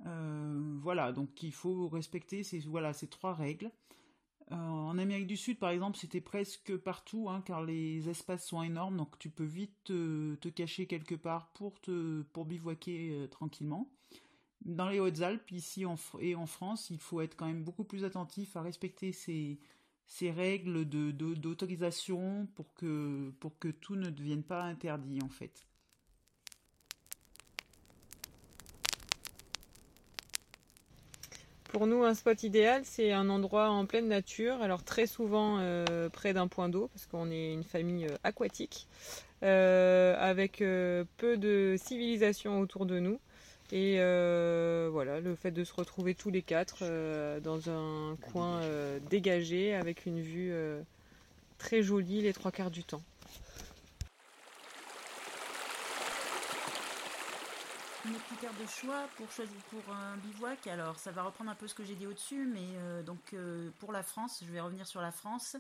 Euh, 0.06 0.78
voilà, 0.82 1.14
donc 1.14 1.42
il 1.42 1.54
faut 1.54 1.88
respecter 1.88 2.44
ces, 2.44 2.60
voilà, 2.60 2.92
ces 2.92 3.08
trois 3.08 3.34
règles. 3.34 3.72
Euh, 4.52 4.56
en 4.56 4.98
Amérique 4.98 5.28
du 5.28 5.38
Sud, 5.38 5.58
par 5.58 5.70
exemple, 5.70 5.98
c'était 5.98 6.20
presque 6.20 6.76
partout, 6.76 7.30
hein, 7.30 7.42
car 7.46 7.64
les 7.64 8.10
espaces 8.10 8.46
sont 8.46 8.62
énormes, 8.62 8.98
donc 8.98 9.18
tu 9.20 9.30
peux 9.30 9.46
vite 9.46 9.86
te, 9.86 10.50
cacher 10.50 10.86
quelque 10.86 11.16
part 11.16 11.48
pour, 11.54 11.80
te, 11.80 12.24
pour 12.34 12.44
bivouaquer 12.44 13.28
tranquillement. 13.32 13.90
Dans 14.66 14.90
les 14.90 15.00
Hautes-Alpes, 15.00 15.50
ici 15.52 15.86
et 16.20 16.36
en 16.36 16.46
France, 16.46 16.90
il 16.90 17.00
faut 17.00 17.22
être 17.22 17.38
quand 17.38 17.46
même 17.46 17.64
beaucoup 17.64 17.86
plus 17.86 18.04
attentif 18.04 18.58
à 18.58 18.62
respecter 18.62 19.14
ces, 19.14 19.60
ces 20.08 20.32
règles 20.32 20.86
d'autorisation 20.86 22.42
de, 22.42 22.48
pour, 22.56 22.74
que, 22.74 23.30
pour 23.40 23.60
que 23.60 23.68
tout 23.68 23.96
ne 23.96 24.10
devienne 24.10 24.44
pas 24.44 24.64
interdit 24.64 25.22
en 25.22 25.30
fait. 25.30 25.68
Pour 31.78 31.86
nous, 31.86 32.04
un 32.06 32.16
spot 32.16 32.42
idéal, 32.44 32.82
c'est 32.86 33.12
un 33.12 33.30
endroit 33.30 33.70
en 33.70 33.86
pleine 33.86 34.08
nature, 34.08 34.62
alors 34.62 34.84
très 34.84 35.06
souvent 35.06 35.58
euh, 35.60 36.08
près 36.10 36.34
d'un 36.34 36.48
point 36.48 36.70
d'eau, 36.70 36.88
parce 36.94 37.06
qu'on 37.06 37.30
est 37.30 37.54
une 37.54 37.66
famille 37.66 38.06
euh, 38.06 38.18
aquatique, 38.24 38.88
euh, 39.44 40.16
avec 40.18 40.64
peu 41.18 41.38
de 41.38 41.76
civilisation 41.78 42.62
autour 42.62 42.86
de 42.86 43.00
nous. 43.00 43.20
Et 43.74 43.98
voilà, 44.90 45.07
fait 45.38 45.52
de 45.52 45.64
se 45.64 45.74
retrouver 45.74 46.16
tous 46.16 46.30
les 46.30 46.42
quatre 46.42 46.80
euh, 46.82 47.40
dans 47.40 47.70
un 47.70 48.16
coin 48.32 48.62
euh, 48.62 49.00
dégagé 49.10 49.74
avec 49.76 50.06
une 50.06 50.20
vue 50.20 50.54
très 51.58 51.82
jolie 51.82 52.22
les 52.22 52.34
trois 52.34 52.52
quarts 52.52 52.72
du 52.72 52.84
temps. 52.84 53.04
Mes 58.06 58.14
critères 58.14 58.54
de 58.54 58.68
choix 58.68 59.08
pour 59.18 59.30
choisir 59.32 59.58
pour 59.70 59.94
un 59.94 60.16
bivouac, 60.18 60.68
alors 60.68 60.98
ça 60.98 61.12
va 61.12 61.24
reprendre 61.24 61.52
un 61.52 61.56
peu 61.56 61.68
ce 61.68 61.74
que 61.74 61.84
j'ai 61.84 61.96
dit 61.96 62.08
au-dessus, 62.08 62.48
mais 62.48 63.04
donc 63.04 63.36
pour 63.80 63.92
la 63.92 64.02
France, 64.02 64.42
je 64.46 64.52
vais 64.52 64.62
revenir 64.62 64.88
sur 64.88 65.02
la 65.02 65.12
France. 65.12 65.58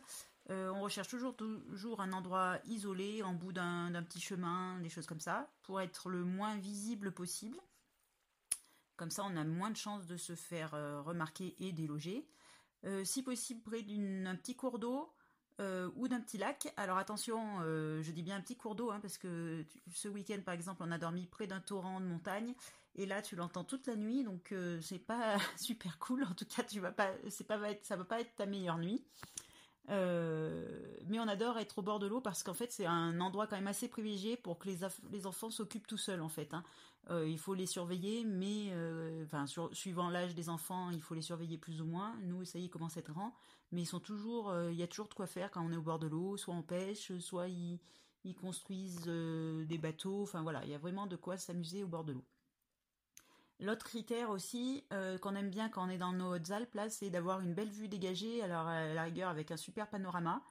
on 0.49 0.79
recherche 0.79 1.09
toujours, 1.09 1.35
toujours 1.35 1.99
un 1.99 2.13
endroit 2.13 2.57
isolé, 2.65 3.21
en 3.21 3.33
bout 3.33 3.51
d'un 3.51 4.01
petit 4.07 4.21
chemin, 4.21 4.79
des 4.79 4.89
choses 4.89 5.07
comme 5.07 5.19
ça, 5.19 5.49
pour 5.63 5.81
être 5.81 6.09
le 6.09 6.23
moins 6.23 6.55
visible 6.55 7.11
possible. 7.11 7.57
Comme 8.97 9.11
ça, 9.11 9.23
on 9.25 9.35
a 9.37 9.43
moins 9.43 9.71
de 9.71 9.77
chances 9.77 10.07
de 10.07 10.17
se 10.17 10.35
faire 10.35 10.73
euh, 10.73 11.01
remarquer 11.01 11.55
et 11.59 11.71
déloger. 11.71 12.27
si 13.03 13.23
possible 13.23 13.61
près 13.61 13.81
d'un 13.83 14.35
petit 14.35 14.55
cours 14.55 14.79
d'eau 14.79 15.13
ou 15.95 16.07
d'un 16.07 16.21
petit 16.21 16.37
lac. 16.37 16.71
Alors 16.77 16.97
attention, 16.97 17.59
je 17.61 18.11
dis 18.11 18.21
bien 18.21 18.37
un 18.37 18.41
petit 18.41 18.55
cours 18.55 18.75
d'eau 18.75 18.91
hein, 18.91 18.99
parce 19.01 19.17
que 19.17 19.65
ce 19.91 20.07
week-end 20.07 20.39
par 20.45 20.53
exemple 20.53 20.83
on 20.85 20.91
a 20.91 20.97
dormi 20.97 21.25
près 21.25 21.47
d'un 21.47 21.59
torrent 21.59 21.99
de 21.99 22.05
montagne 22.05 22.53
et 22.95 23.07
là 23.07 23.21
tu 23.23 23.35
l'entends 23.35 23.63
toute 23.63 23.87
la 23.87 23.95
nuit 23.95 24.23
donc 24.23 24.53
c'est 24.81 24.99
pas 24.99 25.37
super 25.57 25.97
cool. 25.99 26.23
En 26.23 26.33
tout 26.33 26.45
cas 26.45 26.63
tu 26.63 26.79
vas 26.79 26.91
pas, 26.91 27.09
c'est 27.29 27.47
pas 27.47 27.59
ça 27.81 27.95
va 27.95 28.05
pas 28.05 28.21
être 28.21 28.35
ta 28.35 28.45
meilleure 28.45 28.77
nuit. 28.77 29.03
Euh, 29.89 30.65
mais 31.07 31.19
on 31.19 31.27
adore 31.27 31.57
être 31.59 31.77
au 31.77 31.81
bord 31.81 31.99
de 31.99 32.07
l'eau 32.07 32.19
parce 32.19 32.43
qu'en 32.43 32.53
fait 32.53 32.73
c'est 32.73 32.85
un 32.85 33.21
endroit 33.21 33.47
quand 33.47 33.55
même 33.55 33.67
assez 33.67 33.87
privilégié 33.87 34.35
pour 34.35 34.59
que 34.59 34.67
les, 34.67 34.79
les 35.11 35.25
enfants 35.25 35.49
s'occupent 35.49 35.87
tout 35.87 35.97
seuls 35.97 36.21
en 36.21 36.29
fait. 36.29 36.53
Hein. 36.53 36.63
Euh, 37.09 37.25
il 37.27 37.39
faut 37.39 37.53
les 37.53 37.65
surveiller, 37.65 38.25
mais 38.25 38.67
euh, 38.71 39.25
suivant 39.71 40.09
l'âge 40.09 40.35
des 40.35 40.49
enfants, 40.49 40.89
il 40.91 41.01
faut 41.01 41.15
les 41.15 41.21
surveiller 41.21 41.57
plus 41.57 41.81
ou 41.81 41.85
moins. 41.85 42.17
Nous 42.23 42.43
ça 42.43 42.59
y 42.59 42.65
est, 42.65 42.69
commence 42.69 42.97
à 42.97 42.99
être 42.99 43.13
grand, 43.13 43.33
mais 43.71 43.81
ils 43.83 43.85
sont 43.85 44.01
toujours, 44.01 44.53
il 44.69 44.75
y 44.75 44.83
a 44.83 44.87
toujours 44.87 45.07
de 45.07 45.13
quoi 45.13 45.27
faire 45.27 45.51
quand 45.51 45.65
on 45.65 45.71
est 45.71 45.77
au 45.77 45.81
bord 45.81 45.99
de 45.99 46.07
l'eau. 46.07 46.35
Soit 46.35 46.53
on 46.53 46.63
pêche, 46.63 47.17
soit 47.19 47.47
ils, 47.47 47.79
ils 48.25 48.35
construisent 48.35 49.05
des 49.05 49.77
bateaux. 49.77 50.23
Enfin 50.23 50.41
voilà, 50.41 50.65
il 50.65 50.71
y 50.71 50.75
a 50.75 50.79
vraiment 50.79 51.07
de 51.07 51.15
quoi 51.15 51.37
s'amuser 51.37 51.83
au 51.83 51.87
bord 51.87 52.03
de 52.03 52.11
l'eau. 52.11 52.25
L'autre 53.59 53.85
critère 53.85 54.29
aussi 54.29 54.83
euh, 54.93 55.17
qu'on 55.17 55.35
aime 55.35 55.49
bien 55.49 55.69
quand 55.69 55.85
on 55.85 55.89
est 55.89 55.97
dans 55.97 56.13
nos 56.13 56.35
Hautes-Alpes, 56.35 56.79
c'est 56.89 57.09
d'avoir 57.09 57.41
une 57.41 57.55
belle 57.55 57.71
vue 57.71 57.87
dégagée, 57.87 58.43
alors 58.43 58.67
à 58.67 58.93
la 58.93 59.03
rigueur 59.03 59.29
avec 59.29 59.49
un 59.51 59.57
super 59.57 59.89
panorama. 59.89 60.43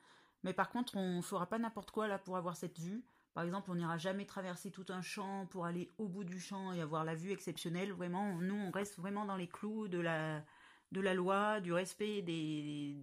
Mais 0.43 0.53
par 0.53 0.71
contre, 0.71 0.97
on 0.97 1.19
ne 1.19 1.23
fera 1.23 1.47
pas 1.47 1.59
n'importe 1.59 1.93
quoi 1.93 2.09
là 2.09 2.19
pour 2.19 2.37
avoir 2.37 2.57
cette 2.57 2.79
vue. 2.79 3.05
Par 3.35 3.45
exemple, 3.45 3.71
on 3.71 3.75
n'ira 3.75 3.99
jamais 3.99 4.25
traverser 4.25 4.71
tout 4.71 4.87
un 4.89 5.03
champ 5.03 5.47
pour 5.47 5.67
aller 5.67 5.93
au 5.99 6.09
bout 6.09 6.25
du 6.25 6.41
champ 6.41 6.73
et 6.73 6.81
avoir 6.81 7.05
la 7.05 7.15
vue 7.15 7.33
exceptionnelle. 7.33 7.93
Vraiment, 7.93 8.35
nous, 8.41 8.55
on 8.55 8.71
reste 8.71 8.97
vraiment 8.97 9.25
dans 9.25 9.37
les 9.37 9.47
clous 9.47 9.89
de 9.89 9.99
la, 9.99 10.43
de 10.91 11.01
la 11.01 11.15
loi, 11.15 11.61
du 11.61 11.73
respect 11.73 12.23
des, 12.23 12.95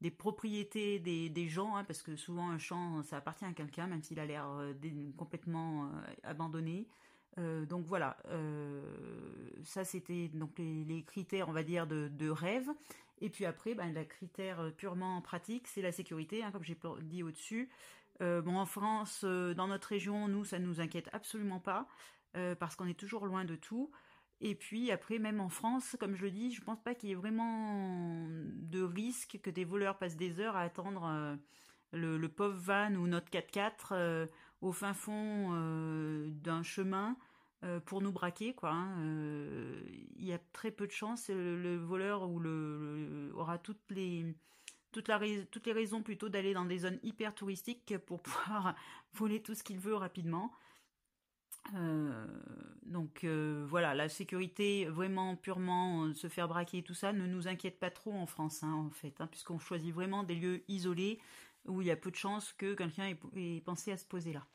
des, 0.00 0.10
propriétés 0.10 0.98
des, 0.98 1.48
gens, 1.48 1.76
hein, 1.76 1.84
parce 1.84 2.02
que 2.02 2.16
souvent 2.16 2.50
un 2.50 2.58
champ, 2.58 3.02
ça 3.02 3.18
appartient 3.18 3.44
à 3.44 3.52
quelqu'un, 3.52 3.86
même 3.86 4.02
s'il 4.02 4.18
a 4.18 4.26
l'air 4.26 4.48
euh, 4.48 4.74
complètement 5.16 5.84
euh, 5.84 6.14
abandonné. 6.24 6.88
Euh, 7.38 7.64
donc 7.64 7.86
voilà, 7.86 8.16
euh, 8.28 8.82
ça 9.64 9.84
c'était 9.84 10.28
donc 10.28 10.58
les, 10.58 11.04
critères, 11.06 11.48
on 11.48 11.52
va 11.52 11.62
dire, 11.62 11.86
de, 11.86 12.28
rêve. 12.28 12.68
Et 13.20 13.28
puis 13.28 13.44
après, 13.44 13.74
ben, 13.74 13.92
le 13.92 14.04
critère 14.04 14.72
purement 14.76 15.20
pratique, 15.20 15.68
c'est 15.68 15.82
la 15.82 15.92
sécurité, 15.92 16.42
hein, 16.42 16.50
comme 16.50 16.64
j'ai 16.64 16.78
dit 17.02 17.22
au-dessus. 17.22 17.68
Euh, 18.22 18.42
bon, 18.42 18.56
en 18.56 18.66
France, 18.66 19.24
dans 19.24 19.68
notre 19.68 19.88
région, 19.88 20.28
nous, 20.28 20.44
ça 20.44 20.58
ne 20.58 20.66
nous 20.66 20.80
inquiète 20.80 21.08
absolument 21.12 21.60
pas, 21.60 21.86
parce 22.58 22.76
qu'on 22.76 22.86
est 22.86 22.98
toujours 22.98 23.26
loin 23.26 23.44
de 23.44 23.56
tout. 23.56 23.90
Et 24.42 24.54
puis 24.54 24.90
après, 24.90 25.18
même 25.18 25.40
en 25.40 25.50
France, 25.50 25.96
comme 26.00 26.16
je 26.16 26.22
le 26.22 26.30
dis, 26.30 26.52
je 26.52 26.62
pense 26.62 26.82
pas 26.82 26.94
qu'il 26.94 27.10
y 27.10 27.12
ait 27.12 27.16
vraiment 27.16 28.26
de 28.28 28.82
risque 28.82 29.38
que 29.42 29.50
des 29.50 29.64
voleurs 29.64 29.98
passent 29.98 30.16
des 30.16 30.40
heures 30.40 30.56
à 30.56 30.62
attendre 30.62 31.38
le, 31.92 32.16
le, 32.16 32.28
pauvre 32.28 32.56
van 32.56 32.94
ou 32.94 33.06
notre 33.06 33.30
4x4 33.30 34.28
au 34.60 34.72
fin 34.72 34.94
fond 34.94 35.50
d'un 36.42 36.62
chemin 36.62 37.16
euh, 37.62 37.78
pour 37.78 38.00
nous 38.00 38.10
braquer, 38.10 38.54
quoi. 38.54 38.70
Hein, 38.70 38.96
euh, 39.00 39.82
il 40.16 40.24
y 40.24 40.32
a 40.32 40.38
très 40.54 40.70
peu 40.70 40.86
de 40.86 40.92
chances. 40.92 41.28
Le, 41.28 41.76
voleur 41.76 42.22
aura 43.34 43.58
toutes 43.58 43.90
les 43.90 44.34
raisons 45.66 46.02
plutôt 46.02 46.30
d'aller 46.30 46.54
dans 46.54 46.64
des 46.64 46.78
zones 46.78 46.98
hyper 47.02 47.34
touristiques 47.34 47.98
pour 48.06 48.22
pouvoir 48.22 48.74
voler 49.12 49.42
tout 49.42 49.54
ce 49.54 49.62
qu'il 49.62 49.78
veut 49.78 49.94
rapidement. 49.94 50.52
Euh, 51.74 52.26
donc 52.86 53.26
voilà, 53.68 53.94
la 53.94 54.08
sécurité 54.08 54.86
vraiment 54.86 55.36
purement 55.36 56.14
se 56.14 56.28
faire 56.28 56.48
braquer 56.48 56.82
tout 56.82 56.94
ça 56.94 57.12
ne 57.12 57.26
nous 57.26 57.46
inquiète 57.46 57.78
pas 57.78 57.90
trop 57.90 58.14
en 58.14 58.24
France 58.24 58.62
hein, 58.62 58.72
en 58.72 58.90
fait, 58.90 59.20
hein, 59.20 59.26
puisqu'on 59.26 59.58
choisit 59.58 59.92
vraiment 59.92 60.22
des 60.22 60.34
lieux 60.34 60.62
isolés 60.68 61.20
où 61.66 61.82
il 61.82 61.88
y 61.88 61.90
a 61.90 61.96
peu 61.96 62.10
de 62.10 62.16
chances 62.16 62.52
que 62.52 62.74
quelqu'un 62.74 63.16
ait 63.36 63.60
pensé 63.60 63.92
à 63.92 63.96
se 63.96 64.04
poser 64.04 64.32
là. 64.32 64.46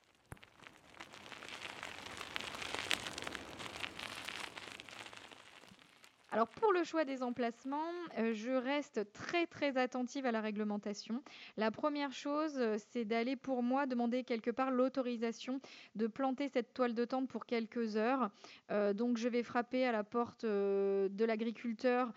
Alors 6.35 6.49
pour 6.49 6.73
le 6.73 6.83
choix 6.83 7.05
des 7.05 7.23
emplacements, 7.23 7.93
euh, 8.17 8.33
je 8.33 8.51
reste 8.51 9.09
très 9.13 9.47
très 9.47 9.77
attentive 9.77 10.25
à 10.25 10.33
la 10.33 10.41
réglementation. 10.41 11.23
La 11.55 11.71
première 11.71 12.11
chose, 12.11 12.55
euh, 12.57 12.75
c'est 12.91 13.05
d'aller 13.05 13.37
pour 13.37 13.63
moi 13.63 13.85
demander 13.85 14.25
quelque 14.25 14.51
part 14.51 14.69
l'autorisation 14.69 15.61
de 15.95 16.07
planter 16.07 16.49
cette 16.49 16.73
toile 16.73 16.93
de 16.93 17.05
tente 17.05 17.29
pour 17.29 17.45
quelques 17.45 17.95
heures. 17.95 18.31
Euh, 18.69 18.91
donc 18.91 19.15
je 19.15 19.29
vais 19.29 19.43
frapper 19.43 19.85
à 19.85 19.93
la 19.93 20.03
porte 20.03 20.43
de 20.43 21.25
l'agriculteur 21.25 22.11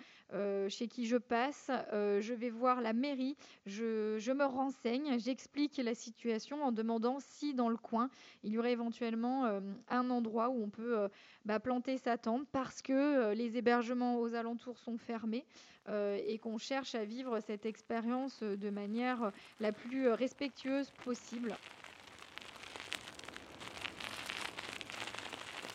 chez 0.69 0.89
qui 0.89 1.07
je 1.07 1.17
passe. 1.17 1.71
je 1.91 2.35
vais 2.35 2.51
voir 2.51 2.83
la 2.83 2.93
mairie. 2.93 3.35
Je, 3.65 4.33
me 4.33 4.45
renseigne. 4.45 5.19
J'explique 5.19 5.79
la 5.79 5.95
situation 5.95 6.63
en 6.63 6.71
demandant 6.71 7.19
si 7.19 7.55
dans 7.55 7.71
le 7.71 7.79
coin 7.79 8.11
il 8.43 8.53
y 8.53 8.59
aurait 8.59 8.73
éventuellement 8.73 9.47
un 9.89 10.11
endroit 10.11 10.51
où 10.51 10.63
on 10.63 10.69
peut 10.69 11.09
bah, 11.49 11.59
planter 11.59 11.97
sa 11.97 12.19
tente 12.19 12.47
parce 12.52 12.83
que 12.83 13.33
les 13.33 13.57
hébergements 13.57 14.21
aux 14.21 14.35
alentours 14.35 14.78
sont 14.78 14.99
fermés 14.99 15.47
euh, 15.88 16.19
et 16.26 16.37
qu'on 16.37 16.59
cherche 16.59 16.95
à 16.95 17.07
vivre 17.07 17.40
cette 17.40 17.64
expérience 17.64 18.43
de 18.43 18.69
manière 18.69 19.33
la 19.59 19.73
plus 19.73 20.11
respectueuse 20.11 20.93
possible. 21.02 21.57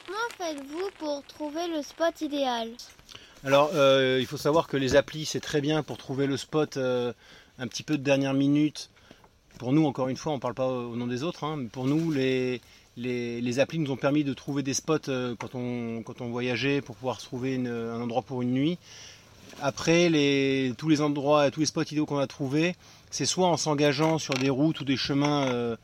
Comment 0.06 0.20
faites-vous 0.38 0.90
pour 1.00 1.24
trouver 1.24 1.68
le 1.68 1.82
spot 1.82 2.22
idéal? 2.22 2.70
Alors, 3.44 3.72
euh, 3.74 4.20
il 4.20 4.28
faut 4.28 4.38
savoir 4.38 4.68
que 4.68 4.78
les 4.78 4.96
applis, 4.96 5.26
c'est 5.26 5.40
très 5.40 5.60
bien 5.60 5.82
pour 5.82 5.98
trouver 5.98 6.28
le 6.28 6.38
spot 6.38 6.78
euh, 6.78 7.12
un 7.58 7.68
petit 7.68 7.82
peu 7.82 7.98
de 7.98 8.04
dernière 8.04 8.36
minute. 8.36 8.92
Pour 9.58 9.74
nous, 9.74 9.86
encore 9.86 10.08
une 10.08 10.18
fois, 10.18 10.34
on 10.34 10.36
ne 10.36 10.42
parle 10.42 10.54
pas 10.54 10.68
au 10.68 10.96
nom 10.96 11.08
des 11.08 11.24
autres, 11.24 11.44
hein, 11.44 11.56
mais 11.58 11.70
pour 11.70 11.86
nous, 11.86 12.12
les, 12.12 12.62
les, 12.98 13.60
applis 13.60 13.80
nous 13.80 13.92
ont 13.92 13.98
permis 13.98 14.24
de 14.24 14.34
trouver 14.34 14.64
des 14.64 14.74
spots 14.74 15.10
euh, 15.10 15.36
quand, 15.38 15.56
on, 15.56 16.30
voyageait 16.30 16.82
pour 16.82 16.96
pouvoir 16.96 17.18
trouver 17.18 17.56
un 17.56 18.02
endroit 18.02 18.22
pour 18.22 18.42
une 18.42 18.52
nuit. 18.52 18.78
Après, 19.62 20.10
les, 20.10 20.74
tous 20.78 20.90
les 20.90 21.02
endroits, 21.02 21.52
tous 21.52 21.60
les 21.60 21.66
spots 21.66 21.84
idéaux 21.84 22.06
qu'on 22.06 22.18
a 22.18 22.28
trouvés, 22.28 22.76
c'est 23.12 23.26
soit 23.26 23.48
en 23.48 23.58
s'engageant 23.58 24.18
sur 24.18 24.34
des 24.34 24.50
routes 24.50 24.82
ou 24.82 24.84
des 24.84 24.98
chemins 24.98 25.46
euh, 25.46 25.76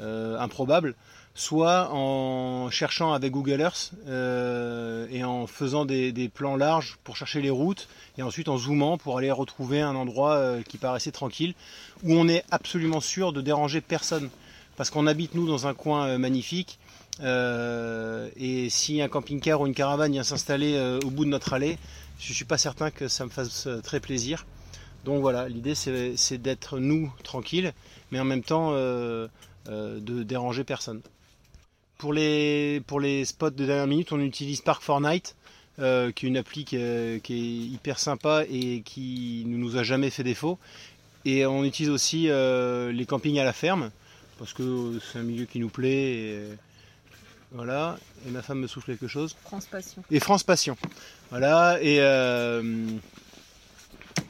euh, 0.00 0.38
improbables, 0.38 0.94
soit 1.34 1.90
en 1.92 2.70
cherchant 2.70 3.12
avec 3.12 3.32
Google 3.32 3.60
Earth 3.60 3.92
et 4.06 5.24
en 5.24 5.46
faisant 5.46 5.84
des, 5.84 6.30
plans 6.32 6.56
larges 6.56 6.98
pour 7.04 7.16
chercher 7.16 7.40
les 7.40 7.50
routes 7.50 7.88
et 8.16 8.22
ensuite 8.22 8.48
en 8.48 8.58
zoomant 8.58 8.98
pour 8.98 9.18
aller 9.18 9.30
retrouver 9.30 9.80
un 9.80 9.94
endroit 9.94 10.56
qui 10.68 10.78
paraissait 10.78 11.12
tranquille 11.12 11.54
où 12.02 12.14
on 12.14 12.26
est 12.26 12.44
absolument 12.50 13.00
sûr 13.00 13.32
de 13.32 13.40
déranger 13.40 13.80
personne 13.80 14.30
parce 14.78 14.90
qu'on 14.90 15.08
habite 15.08 15.34
nous 15.34 15.46
dans 15.46 15.66
un 15.66 15.74
coin 15.74 16.06
euh, 16.06 16.18
magnifique. 16.18 16.78
Euh, 17.20 18.30
et 18.36 18.70
si 18.70 19.02
un 19.02 19.08
camping-car 19.08 19.60
ou 19.60 19.66
une 19.66 19.74
caravane 19.74 20.12
vient 20.12 20.22
s'installer 20.22 20.76
euh, 20.76 21.00
au 21.04 21.10
bout 21.10 21.24
de 21.24 21.30
notre 21.30 21.52
allée, 21.52 21.78
je 22.20 22.30
ne 22.30 22.34
suis 22.34 22.44
pas 22.44 22.58
certain 22.58 22.92
que 22.92 23.08
ça 23.08 23.24
me 23.24 23.30
fasse 23.30 23.68
très 23.82 23.98
plaisir. 23.98 24.46
Donc 25.04 25.20
voilà, 25.20 25.48
l'idée 25.48 25.74
c'est 25.74 26.38
d'être 26.38 26.78
nous 26.78 27.12
tranquilles, 27.24 27.72
mais 28.10 28.20
en 28.20 28.24
même 28.24 28.42
temps 28.42 28.72
de 28.72 29.28
déranger 30.24 30.64
personne. 30.64 31.00
Pour 31.98 32.12
les, 32.12 32.82
spots 33.24 33.50
de 33.50 33.64
dernière 33.64 33.86
minute, 33.86 34.12
on 34.12 34.20
utilise 34.20 34.60
Park 34.60 34.82
4 34.84 35.00
Night, 35.00 35.36
qui 35.78 35.82
est 35.82 36.28
une 36.28 36.36
appli 36.36 36.64
qui 36.64 36.76
est, 36.76 37.20
hyper 37.28 38.00
sympa 38.00 38.44
et 38.50 38.82
qui 38.82 39.44
ne 39.46 39.56
nous 39.56 39.76
a 39.76 39.84
jamais 39.84 40.10
fait 40.10 40.24
défaut. 40.24 40.58
Et 41.24 41.46
on 41.46 41.62
utilise 41.62 41.90
aussi 41.90 42.24
les 42.26 43.06
campings 43.06 43.38
à 43.38 43.44
la 43.44 43.52
ferme 43.52 43.92
parce 44.38 44.52
que 44.52 44.98
c'est 45.00 45.18
un 45.18 45.22
milieu 45.22 45.44
qui 45.44 45.58
nous 45.58 45.68
plaît. 45.68 46.12
Et, 46.14 46.48
voilà, 47.52 47.98
et 48.26 48.30
ma 48.30 48.42
femme 48.42 48.60
me 48.60 48.66
souffle 48.66 48.86
quelque 48.86 49.08
chose. 49.08 49.34
France 49.44 49.66
Passion. 49.66 50.02
Et 50.10 50.20
France 50.20 50.42
Passion. 50.42 50.76
Voilà, 51.30 51.78
et, 51.80 51.98
euh, 52.00 52.62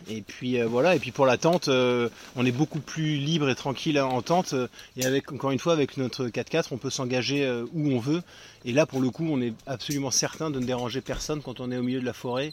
et 0.08 0.22
puis 0.22 0.60
euh, 0.60 0.68
voilà, 0.68 0.94
et 0.94 1.00
puis 1.00 1.10
pour 1.10 1.26
la 1.26 1.36
tente, 1.36 1.66
euh, 1.66 2.08
on 2.36 2.46
est 2.46 2.52
beaucoup 2.52 2.78
plus 2.78 3.16
libre 3.16 3.48
et 3.50 3.56
tranquille 3.56 4.00
en 4.00 4.22
tente. 4.22 4.54
Et 4.96 5.04
avec, 5.04 5.32
encore 5.32 5.50
une 5.50 5.58
fois, 5.58 5.72
avec 5.72 5.96
notre 5.96 6.28
4x4, 6.28 6.66
on 6.70 6.78
peut 6.78 6.90
s'engager 6.90 7.48
où 7.72 7.90
on 7.90 7.98
veut. 7.98 8.22
Et 8.64 8.72
là, 8.72 8.86
pour 8.86 9.00
le 9.00 9.10
coup, 9.10 9.26
on 9.28 9.40
est 9.40 9.54
absolument 9.66 10.12
certain 10.12 10.50
de 10.50 10.60
ne 10.60 10.66
déranger 10.66 11.00
personne 11.00 11.42
quand 11.42 11.58
on 11.58 11.72
est 11.72 11.76
au 11.76 11.82
milieu 11.82 12.00
de 12.00 12.06
la 12.06 12.12
forêt. 12.12 12.52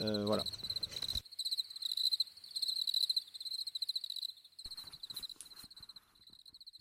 voilà. 0.00 0.42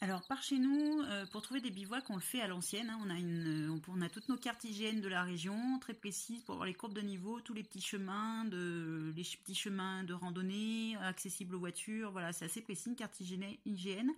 Alors 0.09 0.23
par 0.23 0.41
chez 0.41 0.57
nous, 0.57 1.03
euh, 1.03 1.27
pour 1.27 1.43
trouver 1.43 1.61
des 1.61 1.69
bivouacs, 1.69 2.09
on 2.09 2.15
le 2.15 2.19
fait 2.19 2.41
à 2.41 2.47
l'ancienne. 2.47 2.89
Hein. 2.89 2.97
On, 3.05 3.11
a 3.11 3.13
une, 3.13 3.69
euh, 3.69 3.79
on, 3.89 4.01
a 4.01 4.09
toutes 4.09 4.27
nos 4.27 4.37
cartes 4.37 4.63
hygiènes 4.63 5.01
de 5.01 5.07
la 5.07 5.21
région, 5.21 5.77
très 5.77 5.93
précises 5.93 6.41
pour 6.41 6.55
avoir 6.55 6.65
les 6.65 6.73
courbes 6.73 6.95
de 6.95 7.01
niveau, 7.01 7.41
tous 7.41 7.53
les 7.53 7.61
petits 7.61 7.79
chemins, 7.79 8.43
de, 8.45 9.13
les 9.15 9.21
petits 9.21 9.53
chemins 9.53 10.03
de 10.03 10.15
randonnée 10.15 10.95
accessibles 11.03 11.53
aux 11.53 11.59
voitures. 11.59 12.11
Voilà, 12.11 12.33
c'est 12.33 12.45
assez 12.45 12.61
précis, 12.61 12.89
une 12.89 12.95
carte 12.95 13.19
hygiène. 13.19 14.11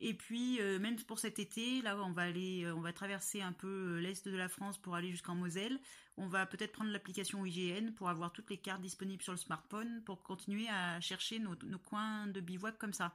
Et 0.00 0.14
puis 0.14 0.58
même 0.80 0.96
pour 1.02 1.18
cet 1.18 1.38
été, 1.38 1.82
là 1.82 1.94
on 2.02 2.12
va 2.12 2.22
aller, 2.22 2.66
on 2.74 2.80
va 2.80 2.90
traverser 2.94 3.42
un 3.42 3.52
peu 3.52 3.98
l'est 3.98 4.26
de 4.26 4.34
la 4.34 4.48
France 4.48 4.78
pour 4.78 4.94
aller 4.94 5.10
jusqu'en 5.10 5.34
Moselle. 5.34 5.78
On 6.16 6.26
va 6.26 6.46
peut-être 6.46 6.72
prendre 6.72 6.90
l'application 6.90 7.44
IGN 7.44 7.90
pour 7.90 8.08
avoir 8.08 8.32
toutes 8.32 8.48
les 8.48 8.56
cartes 8.56 8.80
disponibles 8.80 9.22
sur 9.22 9.34
le 9.34 9.38
smartphone 9.38 10.02
pour 10.06 10.22
continuer 10.22 10.70
à 10.70 10.98
chercher 11.02 11.38
nos, 11.38 11.54
nos 11.64 11.78
coins 11.78 12.26
de 12.28 12.40
bivouac 12.40 12.78
comme 12.78 12.94
ça. 12.94 13.14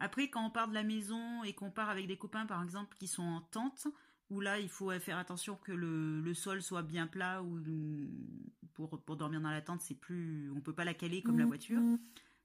Après, 0.00 0.28
quand 0.28 0.44
on 0.44 0.50
part 0.50 0.68
de 0.68 0.74
la 0.74 0.82
maison 0.82 1.44
et 1.44 1.52
qu'on 1.52 1.70
part 1.70 1.90
avec 1.90 2.06
des 2.06 2.16
copains, 2.16 2.46
par 2.46 2.62
exemple, 2.62 2.96
qui 2.98 3.06
sont 3.06 3.22
en 3.22 3.40
tente, 3.42 3.86
où 4.30 4.40
là, 4.40 4.58
il 4.58 4.68
faut 4.68 4.90
faire 4.98 5.18
attention 5.18 5.56
que 5.56 5.72
le, 5.72 6.34
sol 6.34 6.62
soit 6.62 6.82
bien 6.82 7.06
plat, 7.06 7.42
ou 7.42 7.60
pour, 8.72 9.00
pour 9.02 9.16
dormir 9.16 9.40
dans 9.40 9.50
la 9.50 9.60
tente, 9.60 9.82
c'est 9.82 9.94
plus, 9.94 10.50
on 10.56 10.60
peut 10.60 10.72
pas 10.72 10.84
la 10.84 10.94
caler 10.94 11.22
comme 11.22 11.38
la 11.38 11.44
mmh, 11.44 11.48
voiture. 11.48 11.80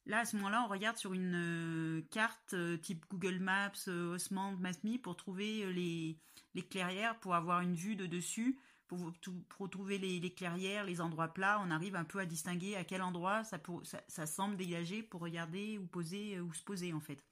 Là, 0.07 0.19
à 0.19 0.25
ce 0.25 0.35
moment-là, 0.35 0.63
on 0.63 0.67
regarde 0.67 0.97
sur 0.97 1.13
une 1.13 1.33
euh, 1.35 2.01
carte 2.12 2.53
euh, 2.53 2.77
type 2.77 3.05
Google 3.09 3.39
Maps, 3.39 3.71
euh, 3.88 4.13
Osmand, 4.13 4.55
pour 5.01 5.15
trouver 5.15 5.71
les, 5.74 6.19
les 6.53 6.62
clairières, 6.62 7.19
pour 7.19 7.33
avoir 7.33 7.62
une 7.62 7.74
vue 7.74 7.95
de 7.95 8.05
dessus, 8.05 8.59
pour, 8.88 9.12
pour 9.50 9.69
trouver 9.69 9.97
les, 9.97 10.19
les, 10.19 10.33
clairières, 10.33 10.83
les 10.83 11.01
endroits 11.01 11.29
plats. 11.29 11.59
On 11.65 11.71
arrive 11.71 11.95
un 11.95 12.03
peu 12.03 12.19
à 12.19 12.25
distinguer 12.25 12.75
à 12.75 12.83
quel 12.83 13.01
endroit 13.01 13.43
ça, 13.43 13.57
ça, 13.83 14.01
ça 14.07 14.25
semble 14.27 14.57
dégager 14.57 15.01
pour 15.01 15.21
regarder 15.21 15.79
ou 15.79 15.88
poser 15.88 16.39
ou 16.39 16.53
se 16.53 16.63
poser 16.63 16.93
en 16.93 17.00
fait. 17.00 17.24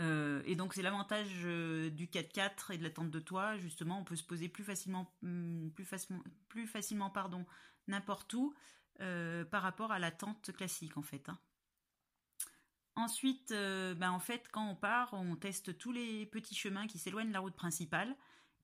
Euh, 0.00 0.42
et 0.46 0.56
donc 0.56 0.74
c'est 0.74 0.82
l'avantage 0.82 1.42
euh, 1.44 1.90
du 1.90 2.06
4x4 2.06 2.72
et 2.72 2.78
de 2.78 2.82
la 2.82 2.90
tente 2.90 3.10
de 3.10 3.20
toit, 3.20 3.58
justement, 3.58 3.98
on 4.00 4.04
peut 4.04 4.16
se 4.16 4.24
poser 4.24 4.48
plus 4.48 4.64
facilement, 4.64 5.12
hmm, 5.22 5.68
plus 5.70 6.66
facilement, 6.66 7.10
pardon, 7.10 7.44
n'importe 7.88 8.32
où 8.32 8.54
euh, 9.00 9.44
par 9.44 9.62
rapport 9.62 9.92
à 9.92 9.98
la 9.98 10.10
tente 10.10 10.52
classique 10.52 10.96
en 10.96 11.02
fait. 11.02 11.28
Hein. 11.28 11.38
Ensuite, 12.94 13.50
ben, 13.50 14.10
en 14.10 14.20
fait, 14.20 14.48
quand 14.52 14.68
on 14.68 14.76
part, 14.76 15.14
on 15.14 15.34
teste 15.34 15.78
tous 15.78 15.92
les 15.92 16.26
petits 16.26 16.54
chemins 16.54 16.86
qui 16.86 16.98
s'éloignent 16.98 17.28
de 17.28 17.32
la 17.32 17.40
route 17.40 17.56
principale 17.56 18.14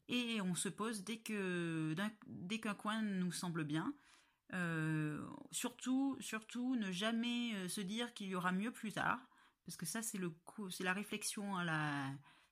et 0.09 0.43
on 0.43 0.55
se 0.55 0.69
pose 0.69 1.03
dès 1.03 1.17
que 1.17 1.95
dès 2.27 2.61
qu'un 2.61 2.75
coin 2.75 3.01
nous 3.01 3.33
semble 3.33 3.65
bien. 3.65 3.95
surtout, 5.51 6.19
surtout, 6.21 6.77
ne 6.77 6.93
jamais 6.93 7.69
se 7.69 7.81
dire 7.81 8.13
qu'il 8.13 8.29
y 8.29 8.35
aura 8.35 8.53
mieux 8.53 8.71
plus 8.71 8.93
tard 8.93 9.19
parce 9.69 9.77
que 9.77 9.85
ça 9.85 10.01
c'est 10.01 10.17
le 10.17 10.33
c'est 10.71 10.83
la 10.83 10.95
réflexion 10.95 11.55
à 11.55 11.63
la 11.63 12.07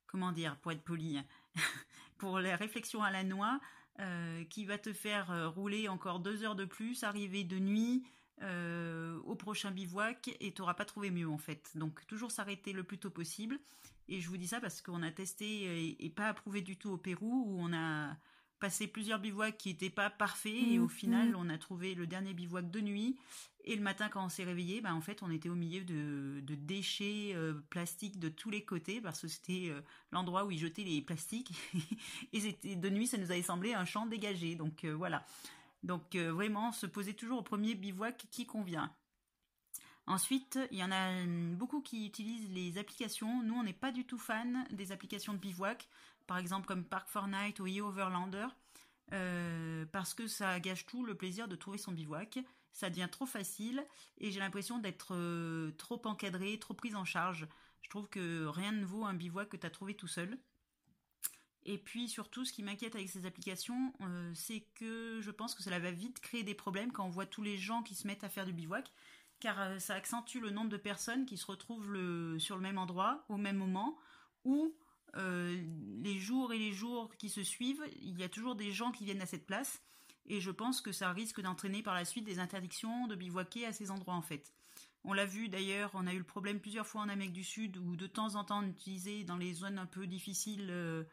comment 0.06 0.32
dire 0.32 0.58
pour 0.58 0.70
être 0.70 0.84
poli 0.84 1.18
pour 2.18 2.40
la 2.40 2.56
réflexion 2.56 3.02
à 3.02 3.10
la 3.10 3.24
noix 3.24 3.58
euh, 4.00 4.44
qui 4.44 4.66
va 4.66 4.76
te 4.76 4.92
faire 4.92 5.30
euh, 5.30 5.48
rouler 5.48 5.88
encore 5.88 6.20
deux 6.20 6.44
heures 6.44 6.56
de 6.56 6.66
plus, 6.66 7.04
arriver 7.04 7.42
de 7.42 7.58
nuit 7.58 8.04
euh, 8.42 9.18
au 9.24 9.34
prochain 9.34 9.70
bivouac 9.70 10.28
et 10.40 10.52
tu 10.52 10.60
n'auras 10.60 10.74
pas 10.74 10.84
trouvé 10.84 11.10
mieux 11.10 11.26
en 11.26 11.38
fait. 11.38 11.70
Donc 11.74 12.06
toujours 12.06 12.30
s'arrêter 12.30 12.74
le 12.74 12.84
plus 12.84 12.98
tôt 12.98 13.08
possible. 13.08 13.58
Et 14.08 14.20
je 14.20 14.28
vous 14.28 14.36
dis 14.36 14.48
ça 14.48 14.60
parce 14.60 14.82
qu'on 14.82 15.02
a 15.02 15.10
testé 15.10 15.46
et, 15.46 16.04
et, 16.04 16.10
pas 16.10 16.28
approuvé 16.28 16.60
du 16.60 16.76
tout 16.76 16.90
au 16.90 16.98
Pérou 16.98 17.44
où 17.46 17.56
on 17.58 17.72
a 17.72 18.14
passé 18.60 18.86
plusieurs 18.88 19.20
bivouacs 19.20 19.56
qui 19.56 19.70
n'étaient 19.70 19.88
pas 19.88 20.10
parfaits 20.10 20.52
et 20.52 20.78
au 20.78 20.84
mmh, 20.84 20.90
final 20.90 21.30
mmh. 21.30 21.36
on 21.36 21.48
a 21.48 21.56
trouvé 21.56 21.94
le 21.94 22.06
dernier 22.06 22.34
bivouac 22.34 22.70
de 22.70 22.80
nuit 22.82 23.16
et 23.66 23.74
le 23.74 23.82
matin 23.82 24.08
quand 24.08 24.24
on 24.24 24.28
s'est 24.28 24.44
réveillé 24.44 24.80
bah, 24.80 24.94
en 24.94 25.00
fait 25.00 25.22
on 25.22 25.30
était 25.30 25.48
au 25.48 25.54
milieu 25.54 25.82
de, 25.84 26.40
déchets 26.54 27.32
euh, 27.34 27.54
plastiques 27.70 28.18
de 28.18 28.28
tous 28.28 28.50
les 28.50 28.64
côtés 28.64 29.00
parce 29.00 29.20
que 29.20 29.28
c'était 29.28 29.68
euh, 29.70 29.80
l'endroit 30.12 30.44
où 30.44 30.50
ils 30.50 30.58
jetaient 30.58 30.84
les 30.84 31.02
plastiques. 31.02 31.52
Et 32.32 32.76
de 32.76 32.90
nuit 32.90 33.06
ça 33.06 33.18
nous 33.18 33.30
avait 33.30 33.42
semblé 33.42 33.74
un 33.74 33.84
champ 33.84 34.06
dégagé. 34.06 34.54
Donc 34.54 34.84
euh, 34.84 34.94
voilà. 34.94 35.24
Donc 35.82 36.16
vraiment 36.16 36.72
se 36.72 36.86
poser 36.86 37.14
toujours 37.14 37.38
au 37.38 37.42
premier 37.42 37.74
bivouac 37.74 38.26
qui 38.30 38.46
convient. 38.46 38.92
Ensuite, 40.08 40.58
il 40.70 40.78
y 40.78 40.84
en 40.84 40.92
a 40.92 41.22
hum, 41.22 41.56
beaucoup 41.56 41.80
qui 41.80 42.06
utilisent 42.06 42.50
les 42.50 42.78
applications. 42.78 43.42
Nous, 43.42 43.54
on 43.54 43.64
n'est 43.64 43.72
pas 43.72 43.92
du 43.92 44.04
tout 44.04 44.18
fan 44.18 44.66
des 44.70 44.92
applications 44.92 45.32
de 45.32 45.38
bivouac. 45.38 45.88
Par 46.26 46.38
exemple 46.38 46.66
comme 46.66 46.84
Park 46.84 47.08
Fortnite 47.08 47.60
ou 47.60 47.66
E-Overlander, 47.66 48.46
euh, 49.12 49.84
parce 49.92 50.14
que 50.14 50.26
ça 50.26 50.58
gâche 50.58 50.86
tout 50.86 51.04
le 51.04 51.14
plaisir 51.14 51.46
de 51.46 51.56
trouver 51.56 51.78
son 51.78 51.92
bivouac. 51.92 52.38
Ça 52.76 52.90
devient 52.90 53.08
trop 53.10 53.24
facile 53.24 53.86
et 54.18 54.30
j'ai 54.30 54.38
l'impression 54.38 54.78
d'être 54.78 55.14
euh, 55.14 55.70
trop 55.78 56.00
encadré, 56.04 56.58
trop 56.58 56.74
prise 56.74 56.94
en 56.94 57.06
charge. 57.06 57.48
Je 57.80 57.88
trouve 57.88 58.08
que 58.08 58.44
rien 58.46 58.72
ne 58.72 58.84
vaut 58.84 59.06
un 59.06 59.14
bivouac 59.14 59.48
que 59.48 59.56
tu 59.56 59.66
as 59.66 59.70
trouvé 59.70 59.94
tout 59.94 60.08
seul. 60.08 60.38
Et 61.64 61.78
puis 61.78 62.08
surtout, 62.08 62.44
ce 62.44 62.52
qui 62.52 62.62
m'inquiète 62.62 62.94
avec 62.94 63.08
ces 63.08 63.24
applications, 63.24 63.94
euh, 64.02 64.30
c'est 64.34 64.66
que 64.74 65.20
je 65.22 65.30
pense 65.30 65.54
que 65.54 65.62
cela 65.62 65.78
va 65.78 65.90
vite 65.90 66.20
créer 66.20 66.42
des 66.42 66.54
problèmes 66.54 66.92
quand 66.92 67.06
on 67.06 67.10
voit 67.10 67.26
tous 67.26 67.42
les 67.42 67.56
gens 67.56 67.82
qui 67.82 67.94
se 67.94 68.06
mettent 68.06 68.24
à 68.24 68.28
faire 68.28 68.44
du 68.44 68.52
bivouac, 68.52 68.92
car 69.40 69.80
ça 69.80 69.94
accentue 69.94 70.38
le 70.38 70.50
nombre 70.50 70.68
de 70.68 70.76
personnes 70.76 71.24
qui 71.24 71.38
se 71.38 71.46
retrouvent 71.46 72.38
sur 72.38 72.56
le 72.56 72.62
même 72.62 72.78
endroit 72.78 73.24
au 73.30 73.38
même 73.38 73.56
moment, 73.56 73.98
ou 74.44 74.76
euh, 75.16 75.62
les 76.02 76.18
jours 76.18 76.52
et 76.52 76.58
les 76.58 76.72
jours 76.72 77.10
qui 77.16 77.30
se 77.30 77.42
suivent, 77.42 77.82
il 78.00 78.18
y 78.18 78.22
a 78.22 78.28
toujours 78.28 78.54
des 78.54 78.70
gens 78.70 78.92
qui 78.92 79.04
viennent 79.04 79.22
à 79.22 79.26
cette 79.26 79.46
place. 79.46 79.82
Et 80.28 80.40
je 80.40 80.50
pense 80.50 80.80
que 80.80 80.92
ça 80.92 81.12
risque 81.12 81.40
d'entraîner 81.40 81.82
par 81.82 81.94
la 81.94 82.04
suite 82.04 82.24
des 82.24 82.38
interdictions 82.38 83.06
de 83.06 83.14
bivouaquer 83.14 83.66
à 83.66 83.72
ces 83.72 83.90
endroits 83.90 84.14
en 84.14 84.22
fait. 84.22 84.52
On 85.04 85.12
l'a 85.12 85.24
vu 85.24 85.48
d'ailleurs, 85.48 85.92
on 85.94 86.06
a 86.06 86.12
eu 86.12 86.18
le 86.18 86.24
problème 86.24 86.58
plusieurs 86.58 86.86
fois 86.86 87.02
en 87.02 87.08
Amérique 87.08 87.32
du 87.32 87.44
Sud 87.44 87.76
où 87.76 87.94
de 87.96 88.06
temps 88.06 88.34
en 88.34 88.44
temps 88.44 88.62
on 88.64 88.68
utilisait 88.68 89.22
dans 89.22 89.36
les 89.36 89.52
zones 89.52 89.78
un 89.78 89.86
peu 89.86 90.06
difficiles 90.06 90.66
euh, 90.70 91.04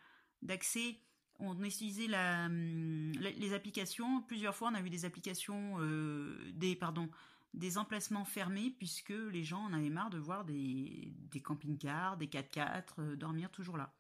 d'accès, 0.41 0.97
on 1.39 1.63
utilisait 1.63 2.08
hum, 2.15 3.12
les 3.12 3.54
applications. 3.54 4.21
Plusieurs 4.23 4.56
fois 4.56 4.69
on 4.71 4.76
a 4.76 4.82
vu 4.82 4.89
des 4.89 5.06
applications, 5.06 5.76
euh, 5.80 6.38
des 6.54 6.76
pardon, 6.76 7.08
des 7.54 7.78
emplacements 7.78 8.26
fermés 8.26 8.73
puisque 8.78 9.13
les 9.32 9.43
gens 9.43 9.63
en 9.63 9.73
avaient 9.73 9.89
marre 9.89 10.10
de 10.10 10.17
voir 10.17 10.43
des, 10.43 11.13
camping-cars, 11.43 12.17
des 12.17 12.28
4x4 12.28 12.84
euh, 12.97 13.15
dormir 13.15 13.52
toujours 13.52 13.78
là. 13.78 13.93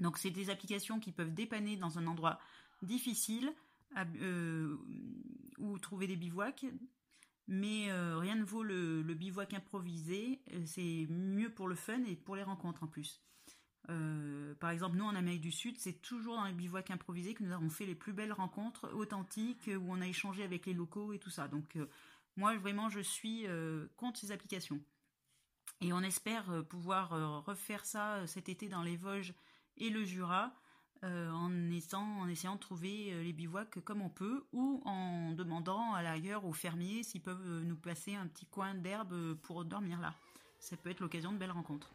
Donc 0.00 0.18
c'est 0.18 0.30
des 0.30 0.50
applications 0.50 0.98
qui 0.98 1.12
peuvent 1.12 1.32
dépanner 1.32 1.76
dans 1.76 1.98
un 1.98 2.08
endroit 2.08 2.40
difficile 2.82 3.54
euh, 4.20 4.76
où 5.58 5.78
trouver 5.78 6.06
des 6.06 6.16
bivouacs, 6.16 6.66
mais 7.46 7.90
euh, 7.90 8.18
rien 8.18 8.36
ne 8.36 8.44
vaut 8.44 8.62
le, 8.62 9.02
bivouac 9.02 9.54
improvisé. 9.54 10.40
C'est 10.66 11.06
mieux 11.08 11.50
pour 11.50 11.68
le 11.68 11.74
fun 11.74 12.02
et 12.04 12.16
pour 12.16 12.36
les 12.36 12.42
rencontres 12.42 12.82
en 12.82 12.88
plus. 12.88 13.22
par 14.58 14.70
exemple, 14.70 14.96
nous 14.96 15.04
en 15.04 15.14
Amérique 15.14 15.42
du 15.42 15.52
Sud, 15.52 15.76
c'est 15.78 16.00
toujours 16.00 16.36
dans 16.36 16.46
les 16.46 16.52
bivouacs 16.52 16.90
improvisés 16.90 17.34
que 17.34 17.44
nous 17.44 17.52
avons 17.52 17.70
fait 17.70 17.86
les 17.86 17.94
plus 17.94 18.12
belles 18.12 18.32
rencontres 18.32 18.92
authentiques 18.94 19.68
où 19.68 19.92
on 19.92 20.00
a 20.00 20.06
échangé 20.06 20.42
avec 20.42 20.66
les 20.66 20.74
locaux 20.74 21.12
et 21.12 21.18
tout 21.18 21.30
ça. 21.30 21.48
Donc 21.48 21.76
moi, 22.36 22.56
vraiment, 22.56 22.88
je 22.88 23.00
suis 23.00 23.46
euh, 23.46 23.86
contre 23.96 24.18
ces 24.18 24.32
applications. 24.32 24.80
Et 25.80 25.92
on 25.92 26.00
espère 26.00 26.50
euh, 26.50 26.62
pouvoir 26.62 27.12
euh, 27.12 27.38
refaire 27.40 27.84
ça 27.84 28.26
cet 28.26 28.48
été 28.48 28.68
dans 28.68 28.82
les 28.82 28.96
Vosges 28.96 29.34
et 29.76 29.90
le 29.90 30.04
Jura, 30.04 30.52
en, 31.04 31.70
essayant, 31.70 32.20
en 32.20 32.28
essayant 32.28 32.54
de 32.54 32.60
trouver 32.60 33.22
les 33.22 33.32
bivouacs 33.32 33.78
comme 33.84 34.00
on 34.00 34.08
peut, 34.08 34.44
ou 34.52 34.82
en 34.84 35.32
demandant 35.32 35.92
à 35.92 36.02
l'ailleurs 36.02 36.44
aux 36.44 36.52
fermiers 36.52 37.02
s'ils 37.02 37.20
peuvent 37.20 37.62
nous 37.62 37.76
passer 37.76 38.14
un 38.14 38.26
petit 38.26 38.46
coin 38.46 38.74
d'herbe 38.74 39.34
pour 39.42 39.64
dormir 39.64 40.00
là. 40.00 40.14
Ça 40.58 40.76
peut 40.76 40.90
être 40.90 41.00
l'occasion 41.00 41.32
de 41.32 41.38
belles 41.38 41.50
rencontres. 41.50 41.90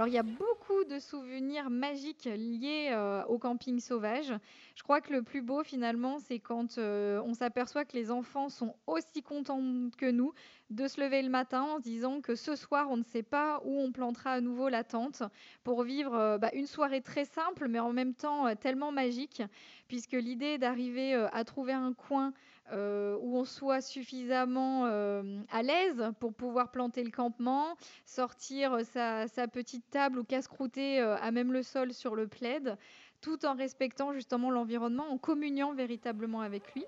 Alors 0.00 0.08
il 0.08 0.14
y 0.14 0.18
a 0.18 0.22
beaucoup 0.22 0.82
de 0.88 0.98
souvenirs 0.98 1.68
magiques 1.68 2.24
liés 2.24 2.88
euh, 2.90 3.22
au 3.26 3.36
camping 3.36 3.78
sauvage. 3.80 4.32
Je 4.74 4.82
crois 4.82 5.02
que 5.02 5.12
le 5.12 5.22
plus 5.22 5.42
beau 5.42 5.62
finalement, 5.62 6.18
c'est 6.18 6.38
quand 6.38 6.78
euh, 6.78 7.20
on 7.26 7.34
s'aperçoit 7.34 7.84
que 7.84 7.94
les 7.98 8.10
enfants 8.10 8.48
sont 8.48 8.74
aussi 8.86 9.22
contents 9.22 9.60
que 9.98 10.10
nous 10.10 10.32
de 10.70 10.88
se 10.88 11.02
lever 11.02 11.20
le 11.20 11.28
matin 11.28 11.64
en 11.64 11.76
se 11.76 11.82
disant 11.82 12.22
que 12.22 12.34
ce 12.34 12.56
soir, 12.56 12.86
on 12.88 12.96
ne 12.96 13.02
sait 13.02 13.22
pas 13.22 13.60
où 13.66 13.78
on 13.78 13.92
plantera 13.92 14.30
à 14.30 14.40
nouveau 14.40 14.70
la 14.70 14.84
tente 14.84 15.22
pour 15.64 15.82
vivre 15.82 16.14
euh, 16.14 16.38
bah, 16.38 16.48
une 16.54 16.66
soirée 16.66 17.02
très 17.02 17.26
simple, 17.26 17.68
mais 17.68 17.78
en 17.78 17.92
même 17.92 18.14
temps 18.14 18.56
tellement 18.56 18.92
magique, 18.92 19.42
puisque 19.86 20.12
l'idée 20.12 20.56
d'arriver 20.56 21.12
à 21.30 21.44
trouver 21.44 21.74
un 21.74 21.92
coin 21.92 22.32
euh, 22.72 23.16
où 23.20 23.36
on 23.36 23.44
soit 23.44 23.80
suffisamment 23.80 24.86
euh, 24.86 25.22
à 25.50 25.62
l'aise 25.62 26.12
pour 26.20 26.32
pouvoir 26.32 26.70
planter 26.70 27.02
le 27.02 27.10
campement, 27.10 27.76
sortir 28.06 28.78
sa, 28.92 29.26
petite 29.48 29.84
table 29.90 30.20
ou 30.20 30.24
casse-croûter 30.24 31.00
euh, 31.00 31.16
à 31.16 31.30
même 31.32 31.52
le 31.52 31.62
sol 31.62 31.92
sur 31.92 32.14
le 32.14 32.28
plaid, 32.28 32.76
tout 33.20 33.44
en 33.44 33.54
respectant 33.54 34.12
justement 34.12 34.50
l'environnement, 34.50 35.10
en 35.10 35.18
communiant 35.18 35.74
véritablement 35.74 36.40
avec 36.42 36.74
lui. 36.74 36.84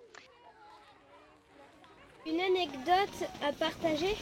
Une 2.26 2.40
anecdote 2.40 3.28
à 3.42 3.52
partager? 3.52 4.14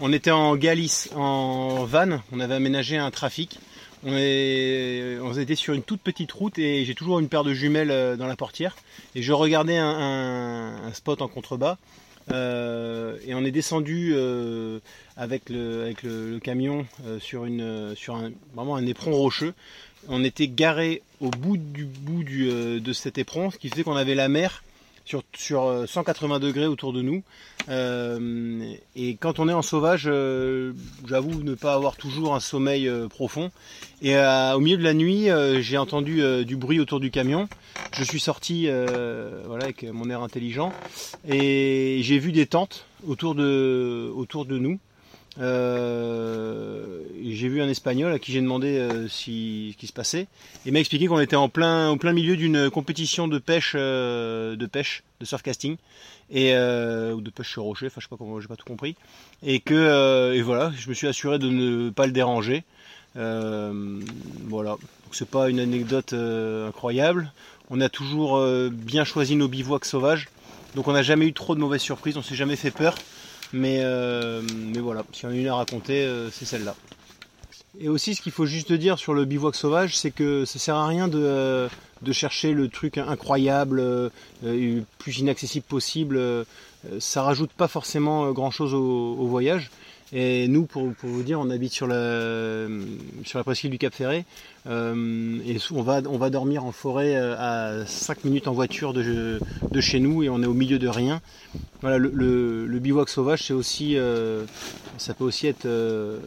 On 0.00 0.12
était 0.12 0.30
en 0.30 0.56
Galice, 0.56 1.10
en 1.14 1.84
van, 1.84 2.20
on 2.32 2.40
avait 2.40 2.54
aménagé 2.54 2.96
un 2.96 3.10
trafic. 3.10 3.60
On, 4.04 5.38
était 5.38 5.54
sur 5.54 5.74
une 5.74 5.82
toute 5.82 6.00
petite 6.00 6.32
route 6.32 6.58
et 6.58 6.84
j'ai 6.84 6.94
toujours 6.94 7.18
une 7.18 7.28
paire 7.28 7.44
de 7.44 7.54
jumelles 7.54 7.90
euh, 7.90 8.16
dans 8.16 8.26
la 8.26 8.36
portière. 8.36 8.76
Et 9.14 9.22
je 9.22 9.32
regardais 9.32 9.76
un, 9.76 10.92
spot 10.92 11.22
en 11.22 11.28
contrebas. 11.28 11.78
Euh, 12.32 13.16
et 13.24 13.34
on 13.34 13.44
est 13.44 13.52
descendu 13.52 14.12
euh, 14.14 14.80
avec, 15.16 15.48
le, 15.48 16.38
camion 16.42 16.86
sur, 17.20 17.44
un, 17.44 18.86
éperon 18.86 19.12
rocheux. 19.12 19.54
On 20.08 20.24
était 20.24 20.48
garé 20.48 21.02
au 21.20 21.30
bout 21.30 21.56
du 21.56 21.84
bout 21.84 22.22
de 22.24 22.92
cet 22.92 23.18
éperon, 23.18 23.50
ce 23.50 23.58
qui 23.58 23.68
faisait 23.68 23.82
qu'on 23.82 23.96
avait 23.96 24.14
la 24.14 24.28
mer 24.28 24.62
sur, 25.06 25.22
sur 25.34 25.84
180 25.86 26.38
degrés 26.40 26.66
autour 26.66 26.92
de 26.92 27.00
nous. 27.00 27.22
et 27.68 29.16
quand 29.18 29.38
on 29.38 29.48
est 29.48 29.52
en 29.52 29.62
sauvage, 29.62 30.10
j'avoue 31.06 31.42
ne 31.42 31.54
pas 31.54 31.72
avoir 31.72 31.96
toujours 31.96 32.34
un 32.34 32.40
sommeil 32.40 32.90
profond. 33.08 33.50
Et 34.02 34.16
au 34.18 34.60
milieu 34.60 34.76
de 34.76 34.82
la 34.82 34.94
nuit, 34.94 35.28
j'ai 35.60 35.78
entendu 35.78 36.44
du 36.44 36.56
bruit 36.56 36.80
autour 36.80 37.00
du 37.00 37.10
camion. 37.10 37.48
Je 37.92 38.04
suis 38.04 38.20
sorti 38.20 38.68
voilà, 38.68 39.64
avec 39.64 39.84
mon 39.84 40.10
air 40.10 40.22
intelligent 40.22 40.72
et 41.26 42.00
j'ai 42.02 42.18
vu 42.18 42.32
des 42.32 42.46
tentes 42.46 42.86
autour 43.06 43.34
de, 43.34 44.12
autour 44.14 44.44
de 44.44 44.58
nous. 44.58 44.78
Euh, 45.38 47.02
j'ai 47.22 47.48
vu 47.48 47.60
un 47.60 47.68
espagnol 47.68 48.12
à 48.12 48.18
qui 48.18 48.32
j'ai 48.32 48.40
demandé 48.40 48.78
euh, 48.78 49.08
si, 49.08 49.70
ce 49.72 49.76
qui 49.78 49.86
se 49.86 49.92
passait. 49.92 50.26
Il 50.64 50.72
m'a 50.72 50.80
expliqué 50.80 51.06
qu'on 51.06 51.20
était 51.20 51.36
en 51.36 51.48
plein, 51.48 51.90
au 51.90 51.96
plein 51.96 52.12
milieu 52.12 52.36
d'une 52.36 52.70
compétition 52.70 53.28
de 53.28 53.38
pêche, 53.38 53.74
euh, 53.76 54.56
de 54.56 54.66
pêche, 54.66 55.02
de 55.20 55.26
surfcasting, 55.26 55.76
et, 56.30 56.52
ou 56.54 57.20
de 57.20 57.30
pêche 57.30 57.50
sur 57.50 57.62
rocher, 57.62 57.86
enfin 57.86 58.00
je 58.00 58.06
sais 58.06 58.10
pas 58.10 58.16
comment, 58.16 58.40
j'ai 58.40 58.48
pas 58.48 58.56
tout 58.56 58.66
compris. 58.66 58.96
Et 59.42 59.60
que, 59.60 60.32
et 60.34 60.42
voilà, 60.42 60.72
je 60.76 60.88
me 60.88 60.94
suis 60.94 61.06
assuré 61.06 61.38
de 61.38 61.48
ne 61.48 61.90
pas 61.90 62.06
le 62.06 62.12
déranger. 62.12 62.64
voilà, 63.14 64.70
donc 64.70 65.12
c'est 65.12 65.28
pas 65.28 65.48
une 65.48 65.60
anecdote 65.60 66.14
incroyable. 66.14 67.32
On 67.70 67.80
a 67.80 67.88
toujours 67.88 68.44
bien 68.70 69.04
choisi 69.04 69.36
nos 69.36 69.48
bivouacs 69.48 69.84
sauvages, 69.84 70.28
donc 70.74 70.88
on 70.88 70.92
n'a 70.92 71.02
jamais 71.02 71.26
eu 71.26 71.32
trop 71.32 71.54
de 71.54 71.60
mauvaises 71.60 71.82
surprises, 71.82 72.16
on 72.16 72.22
s'est 72.22 72.36
jamais 72.36 72.56
fait 72.56 72.70
peur. 72.70 72.96
Mais, 73.52 73.80
euh, 73.82 74.42
mais 74.72 74.80
voilà, 74.80 75.04
si 75.12 75.26
on 75.26 75.30
a 75.30 75.34
une 75.34 75.46
à 75.48 75.54
raconter, 75.54 76.04
euh, 76.04 76.30
c'est 76.30 76.44
celle-là. 76.44 76.74
Et 77.78 77.88
aussi, 77.88 78.14
ce 78.14 78.22
qu'il 78.22 78.32
faut 78.32 78.46
juste 78.46 78.72
dire 78.72 78.98
sur 78.98 79.14
le 79.14 79.24
bivouac 79.24 79.54
sauvage, 79.54 79.96
c'est 79.96 80.10
que 80.10 80.44
ça 80.44 80.58
sert 80.58 80.76
à 80.76 80.86
rien 80.86 81.08
de, 81.08 81.22
euh, 81.22 81.68
de 82.02 82.12
chercher 82.12 82.52
le 82.52 82.68
truc 82.68 82.98
incroyable, 82.98 84.10
le 84.42 84.82
plus 84.98 85.18
inaccessible 85.18 85.66
possible. 85.66 86.20
ça 87.00 87.22
rajoute 87.22 87.50
pas 87.52 87.68
forcément 87.68 88.30
grand-chose 88.32 88.72
au, 88.72 89.26
voyage. 89.26 89.70
Et 90.12 90.46
nous, 90.48 90.66
pour, 90.66 90.92
vous 91.02 91.22
dire, 91.22 91.40
on 91.40 91.50
habite 91.50 91.72
sur 91.72 91.86
la, 91.86 92.66
sur 93.24 93.38
la 93.38 93.44
presqu'île 93.44 93.70
du 93.70 93.78
Cap 93.78 93.92
Ferré. 93.92 94.24
et 94.66 95.56
on 95.74 95.82
va, 95.82 96.00
on 96.08 96.18
va 96.18 96.30
dormir 96.30 96.64
en 96.64 96.72
forêt 96.72 97.16
à 97.16 97.84
5 97.86 98.24
minutes 98.24 98.46
en 98.48 98.52
voiture 98.52 98.92
de, 98.92 99.40
de 99.70 99.80
chez 99.80 99.98
nous 100.00 100.22
et 100.22 100.28
on 100.28 100.42
est 100.42 100.46
au 100.46 100.54
milieu 100.54 100.78
de 100.78 100.88
rien. 100.88 101.20
Voilà, 101.82 101.98
le, 101.98 102.78
bivouac 102.78 103.08
sauvage, 103.08 103.42
c'est 103.44 103.52
aussi, 103.52 103.96
euh, 103.96 104.44
ça 104.98 105.14
peut 105.14 105.24
aussi 105.24 105.46
être 105.46 105.66
euh, 105.66 106.18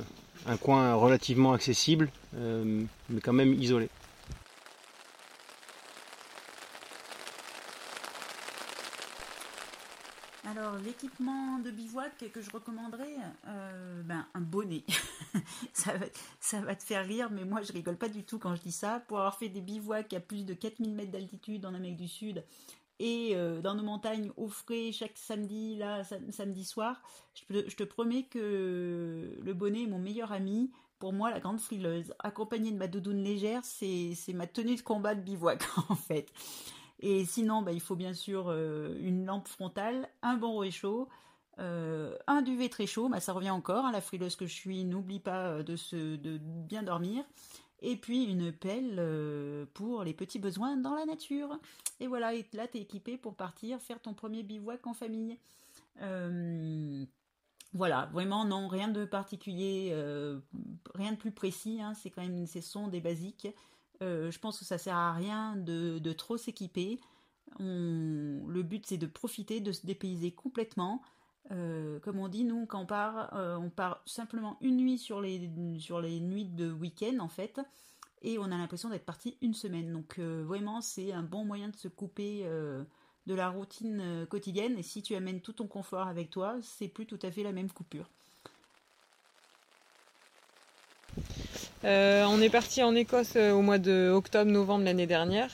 un 0.45 0.57
coin 0.57 0.93
relativement 0.93 1.53
accessible, 1.53 2.09
euh, 2.35 2.83
mais 3.09 3.19
quand 3.19 3.33
même 3.33 3.53
isolé. 3.53 3.89
Alors, 10.45 10.68
l'équipement 10.83 11.59
de 11.59 11.71
bivouac 11.71 12.31
que 12.33 12.41
je 12.41 12.51
recommanderais, 12.51 13.15
ben, 14.05 14.25
un 14.33 14.41
bonnet. 14.41 14.83
ça, 15.73 15.93
va, 16.61 16.75
te 16.75 16.83
faire 16.83 17.05
rire, 17.05 17.29
mais 17.31 17.45
moi 17.45 17.61
je 17.61 17.71
rigole 17.71 17.97
pas 17.97 18.09
du 18.09 18.23
tout 18.23 18.39
quand 18.39 18.55
je 18.55 18.61
dis 18.61 18.71
ça. 18.71 19.01
Pour 19.07 19.19
avoir 19.19 19.37
fait 19.37 19.49
des 19.49 19.61
bivouacs 19.61 20.13
à 20.13 20.19
plus 20.19 20.45
de 20.45 20.53
4000 20.53 20.93
mètres 20.93 21.11
d'altitude 21.11 21.65
en 21.65 21.73
Amérique 21.73 21.97
du 21.97 22.07
Sud, 22.07 22.43
et 22.99 23.31
euh, 23.33 23.61
dans 23.61 23.75
nos 23.75 23.83
montagnes 23.83 24.31
au 24.35 24.49
frais 24.49 24.91
chaque 24.91 25.15
samedi, 25.15 25.77
là, 25.77 26.03
samedi 26.31 26.65
soir, 26.65 27.01
je 27.33 27.75
te, 27.75 27.83
promets 27.83 28.23
que 28.23 29.37
le 29.41 29.53
bonnet 29.53 29.83
est 29.83 29.87
mon 29.87 29.99
meilleur 29.99 30.33
ami. 30.33 30.69
Pour 30.99 31.13
moi, 31.13 31.31
la 31.31 31.39
grande 31.39 31.61
frileuse, 31.61 32.13
accompagnée 32.19 32.71
de 32.71 32.77
ma 32.77 32.87
doudoune 32.87 33.23
légère, 33.23 33.63
c'est 33.63 34.33
ma 34.33 34.47
tenue 34.47 34.75
de 34.75 34.81
combat 34.81 35.15
de 35.15 35.21
bivouac 35.21 35.63
en 35.89 35.95
fait. 35.95 36.29
Et 36.99 37.25
sinon, 37.25 37.61
bah, 37.61 37.71
il 37.71 37.81
faut 37.81 37.95
bien 37.95 38.13
sûr 38.13 38.45
euh, 38.49 38.97
une 39.01 39.25
lampe 39.25 39.47
frontale, 39.47 40.09
un 40.21 40.35
bon 40.35 40.57
réchaud, 40.57 41.07
euh, 41.59 42.15
un 42.27 42.41
duvet 42.41 42.69
très 42.69 42.87
chaud, 42.87 43.09
bah, 43.09 43.19
ça 43.19 43.33
revient 43.33 43.49
encore, 43.49 43.85
à 43.85 43.89
hein, 43.89 43.91
la 43.91 44.01
frileuse 44.01 44.35
que 44.35 44.45
je 44.45 44.53
suis, 44.53 44.83
n'oublie 44.85 45.19
pas 45.19 45.63
de, 45.63 45.75
se, 45.75 46.15
de 46.15 46.37
bien 46.37 46.83
dormir 46.83 47.23
et 47.81 47.95
puis 47.95 48.23
une 48.25 48.51
pelle 48.51 48.95
euh, 48.97 49.65
pour 49.73 50.03
les 50.03 50.13
petits 50.13 50.39
besoins 50.39 50.77
dans 50.77 50.95
la 50.95 51.05
nature. 51.05 51.57
Et 51.99 52.07
voilà, 52.07 52.33
et 52.33 52.45
là, 52.53 52.67
tu 52.67 52.77
es 52.77 52.81
équipé 52.81 53.17
pour 53.17 53.35
partir 53.35 53.79
faire 53.79 54.01
ton 54.01 54.13
premier 54.13 54.43
bivouac 54.43 54.85
en 54.85 54.93
famille. 54.93 55.37
Euh, 56.01 57.05
voilà, 57.73 58.09
vraiment, 58.13 58.45
non, 58.45 58.67
rien 58.67 58.87
de 58.87 59.05
particulier, 59.05 59.89
euh, 59.91 60.39
rien 60.95 61.11
de 61.11 61.17
plus 61.17 61.31
précis, 61.31 61.81
hein, 61.81 61.93
c'est 61.93 62.09
quand 62.09 62.21
même, 62.21 62.45
ce 62.47 62.61
sont 62.61 62.87
des 62.87 63.01
basiques. 63.01 63.47
Je 64.01 64.37
pense 64.39 64.59
que 64.59 64.65
ça 64.65 64.77
sert 64.77 64.95
à 64.95 65.13
rien 65.13 65.55
de, 65.55 66.13
trop 66.13 66.37
s'équiper. 66.37 66.99
Le 67.59 68.61
but, 68.61 68.85
c'est 68.85 68.97
de 68.97 69.07
profiter, 69.07 69.59
de 69.59 69.71
se 69.71 69.85
dépayser 69.85 70.31
complètement. 70.31 71.01
Euh, 71.51 71.99
comme 71.99 72.19
on 72.19 72.27
dit, 72.27 72.43
nous, 72.43 72.65
quand 72.65 72.81
on 72.81 72.85
part, 72.85 73.35
euh, 73.35 73.55
on 73.55 73.69
part 73.69 74.01
simplement 74.05 74.57
une 74.61 74.77
nuit 74.77 74.97
sur 74.97 75.19
les, 75.21 75.49
sur 75.79 75.99
les 75.99 76.19
nuits 76.19 76.45
de 76.45 76.71
week-end, 76.71 77.17
en 77.19 77.29
fait, 77.29 77.59
et 78.21 78.37
on 78.37 78.45
a 78.45 78.57
l'impression 78.57 78.89
d'être 78.89 79.05
parti 79.05 79.37
une 79.41 79.53
semaine. 79.53 79.91
Donc, 79.91 80.19
euh, 80.19 80.43
vraiment, 80.45 80.81
c'est 80.81 81.11
un 81.11 81.23
bon 81.23 81.45
moyen 81.45 81.69
de 81.69 81.75
se 81.75 81.87
couper 81.87 82.45
de 83.25 83.35
la 83.35 83.49
routine 83.49 84.25
quotidienne, 84.29 84.77
et 84.77 84.83
si 84.83 85.01
tu 85.01 85.15
amènes 85.15 85.41
tout 85.41 85.53
ton 85.53 85.67
confort 85.67 86.07
avec 86.07 86.29
toi, 86.29 86.57
c'est 86.61 86.87
plus 86.87 87.05
tout 87.05 87.19
à 87.21 87.31
fait 87.31 87.43
la 87.43 87.51
même 87.51 87.71
coupure. 87.71 88.09
Euh, 91.85 92.25
on 92.27 92.41
est 92.41 92.49
parti 92.49 92.83
en 92.83 92.93
Écosse 92.93 93.33
euh, 93.37 93.53
au 93.53 93.61
mois 93.61 93.77
de 93.77 94.11
octobre-novembre 94.13 94.83
l'année 94.83 95.07
dernière 95.07 95.49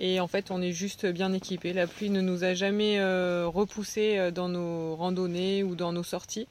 et 0.00 0.18
en 0.18 0.26
fait 0.26 0.50
on 0.50 0.60
est 0.60 0.72
juste 0.72 1.06
bien 1.06 1.32
équipé. 1.32 1.72
La 1.72 1.86
pluie 1.86 2.10
ne 2.10 2.20
nous 2.20 2.42
a 2.42 2.54
jamais 2.54 2.98
euh, 2.98 3.46
repoussé 3.46 4.32
dans 4.32 4.48
nos 4.48 4.96
randonnées 4.96 5.62
ou 5.62 5.76
dans 5.76 5.92
nos 5.92 6.02
sorties. 6.02 6.48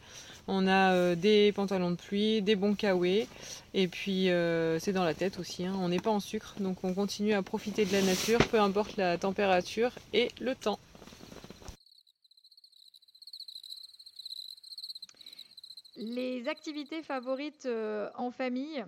On 0.48 0.66
a 0.66 1.14
des 1.16 1.52
pantalons 1.52 1.92
de 1.92 1.98
pluie, 1.98 2.42
des 2.42 2.56
bons 2.56 2.74
kawaii 2.74 3.28
et 3.74 3.90
puis 3.90 4.30
c'est 4.80 4.94
dans 4.94 5.04
la 5.04 5.14
tête 5.14 5.40
aussi. 5.40 5.66
Hein. 5.66 5.76
On 5.82 5.90
n'est 5.90 6.00
pas 6.00 6.10
en 6.10 6.22
sucre 6.22 6.56
donc 6.62 6.78
on 6.86 6.94
continue 6.94 7.34
à 7.34 7.42
profiter 7.42 7.84
de 7.84 7.92
la 7.92 8.02
nature 8.02 8.40
peu 8.48 8.62
importe 8.62 8.96
la 8.96 9.18
température 9.18 9.92
et 10.14 10.30
le 10.40 10.56
temps. 10.56 10.80
Les 15.98 16.48
activités 16.48 17.02
favorites 17.02 17.68
en 18.16 18.32
famille, 18.32 18.86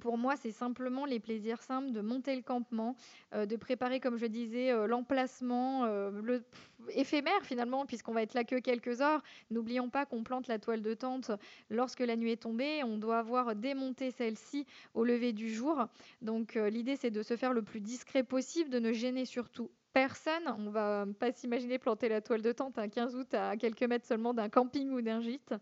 pour 0.00 0.18
moi, 0.18 0.36
c'est 0.36 0.50
simplement 0.50 1.06
les 1.06 1.18
plaisirs 1.18 1.62
simples 1.62 1.92
de 1.92 2.00
monter 2.00 2.36
le 2.36 2.42
campement, 2.42 2.94
euh, 3.34 3.46
de 3.46 3.56
préparer, 3.56 4.00
comme 4.00 4.18
je 4.18 4.26
disais, 4.26 4.70
euh, 4.70 4.86
l'emplacement, 4.86 5.84
euh, 5.84 6.10
le 6.22 6.42
éphémère 6.90 7.42
finalement, 7.42 7.86
puisqu'on 7.86 8.12
va 8.12 8.22
être 8.22 8.34
là 8.34 8.44
que 8.44 8.56
quelques 8.56 9.00
heures. 9.00 9.22
N'oublions 9.50 9.88
pas 9.88 10.06
qu'on 10.06 10.22
plante 10.22 10.46
la 10.46 10.58
toile 10.58 10.82
de 10.82 10.94
tente 10.94 11.30
lorsque 11.70 12.00
la 12.00 12.16
nuit 12.16 12.32
est 12.32 12.42
tombée. 12.42 12.82
On 12.84 12.98
doit 12.98 13.18
avoir 13.18 13.56
démonté 13.56 14.10
celle-ci 14.10 14.66
au 14.94 15.04
lever 15.04 15.32
du 15.32 15.52
jour. 15.52 15.86
Donc 16.22 16.54
l'idée, 16.54 16.96
c'est 16.96 17.10
de 17.10 17.22
se 17.22 17.36
faire 17.36 17.52
le 17.52 17.62
plus 17.62 17.80
discret 17.80 18.22
possible, 18.22 18.70
de 18.70 18.78
ne 18.78 18.92
gêner 18.92 19.24
surtout 19.24 19.70
personne. 19.92 20.42
On 20.58 20.70
va 20.70 21.06
pas 21.18 21.32
s'imaginer 21.32 21.78
planter 21.78 22.08
la 22.08 22.20
toile 22.20 22.42
de 22.42 22.52
tente 22.52 22.78
un 22.78 22.88
15 22.88 23.16
août 23.16 23.34
à 23.34 23.56
quelques 23.56 23.82
mètres 23.82 24.06
seulement 24.06 24.34
d'un 24.34 24.48
camping 24.48 24.90
ou 24.90 25.02
d'un 25.02 25.20
gîte. 25.20 25.54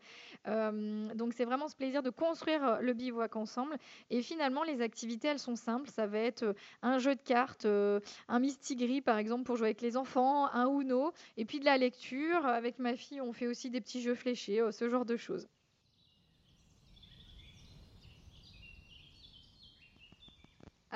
Euh, 0.46 1.14
donc 1.14 1.32
c'est 1.34 1.44
vraiment 1.44 1.68
ce 1.68 1.76
plaisir 1.76 2.02
de 2.02 2.10
construire 2.10 2.78
le 2.80 2.92
bivouac 2.92 3.36
ensemble. 3.36 3.76
Et 4.10 4.22
finalement, 4.22 4.62
les 4.62 4.80
activités, 4.80 5.28
elles 5.28 5.38
sont 5.38 5.56
simples. 5.56 5.90
Ça 5.90 6.06
va 6.06 6.18
être 6.18 6.44
euh, 6.44 6.52
un 6.82 6.98
jeu 6.98 7.14
de 7.14 7.22
cartes, 7.22 7.64
euh, 7.64 8.00
un 8.28 8.38
Mistigris 8.38 9.00
par 9.00 9.18
exemple 9.18 9.44
pour 9.44 9.56
jouer 9.56 9.68
avec 9.68 9.80
les 9.80 9.96
enfants, 9.96 10.52
un 10.52 10.66
Uno, 10.68 11.12
et 11.36 11.44
puis 11.44 11.60
de 11.60 11.64
la 11.64 11.78
lecture. 11.78 12.46
Avec 12.46 12.78
ma 12.78 12.96
fille, 12.96 13.20
on 13.20 13.32
fait 13.32 13.46
aussi 13.46 13.70
des 13.70 13.80
petits 13.80 14.02
jeux 14.02 14.14
fléchés, 14.14 14.62
ce 14.72 14.88
genre 14.88 15.04
de 15.04 15.16
choses. 15.16 15.48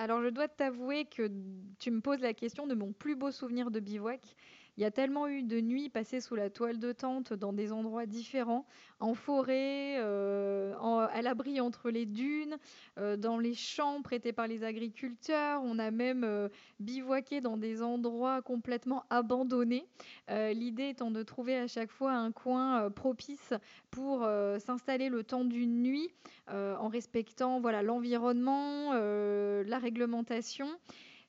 Alors, 0.00 0.22
je 0.22 0.28
dois 0.28 0.48
t'avouer 0.48 1.04
que 1.04 1.30
tu 1.78 1.90
me 1.90 2.00
poses 2.00 2.20
la 2.20 2.32
question 2.32 2.66
de 2.66 2.74
mon 2.74 2.90
plus 2.90 3.16
beau 3.16 3.30
souvenir 3.30 3.70
de 3.70 3.80
bivouac. 3.80 4.34
Il 4.80 4.82
y 4.82 4.86
a 4.86 4.90
tellement 4.90 5.28
eu 5.28 5.42
de 5.42 5.60
nuits 5.60 5.90
passées 5.90 6.22
sous 6.22 6.36
la 6.36 6.48
toile 6.48 6.78
de 6.78 6.92
tente 6.92 7.34
dans 7.34 7.52
des 7.52 7.70
endroits 7.70 8.06
différents, 8.06 8.64
en 8.98 9.12
forêt, 9.12 9.98
euh, 9.98 10.72
à 11.12 11.20
l'abri 11.20 11.60
entre 11.60 11.90
les 11.90 12.06
dunes, 12.06 12.56
euh, 12.98 13.18
dans 13.18 13.36
les 13.38 13.52
champs 13.52 14.00
prêtés 14.00 14.32
par 14.32 14.46
les 14.46 14.64
agriculteurs. 14.64 15.60
On 15.62 15.78
a 15.78 15.90
même 15.90 16.24
euh, 16.24 16.48
bivouaqué 16.78 17.42
dans 17.42 17.58
des 17.58 17.82
endroits 17.82 18.40
complètement 18.40 19.04
abandonnés. 19.10 19.86
L'idée 20.30 20.88
étant 20.88 21.10
de 21.10 21.22
trouver 21.22 21.58
à 21.58 21.66
chaque 21.66 21.90
fois 21.90 22.12
un 22.12 22.32
coin 22.32 22.88
propice 22.90 23.52
pour 23.90 24.26
s'installer 24.60 25.10
le 25.10 25.24
temps 25.24 25.44
d'une 25.44 25.82
nuit 25.82 26.08
en 26.48 26.88
respectant 26.88 27.60
voilà 27.60 27.82
l'environnement, 27.82 28.94
la 28.94 29.78
réglementation. 29.78 30.68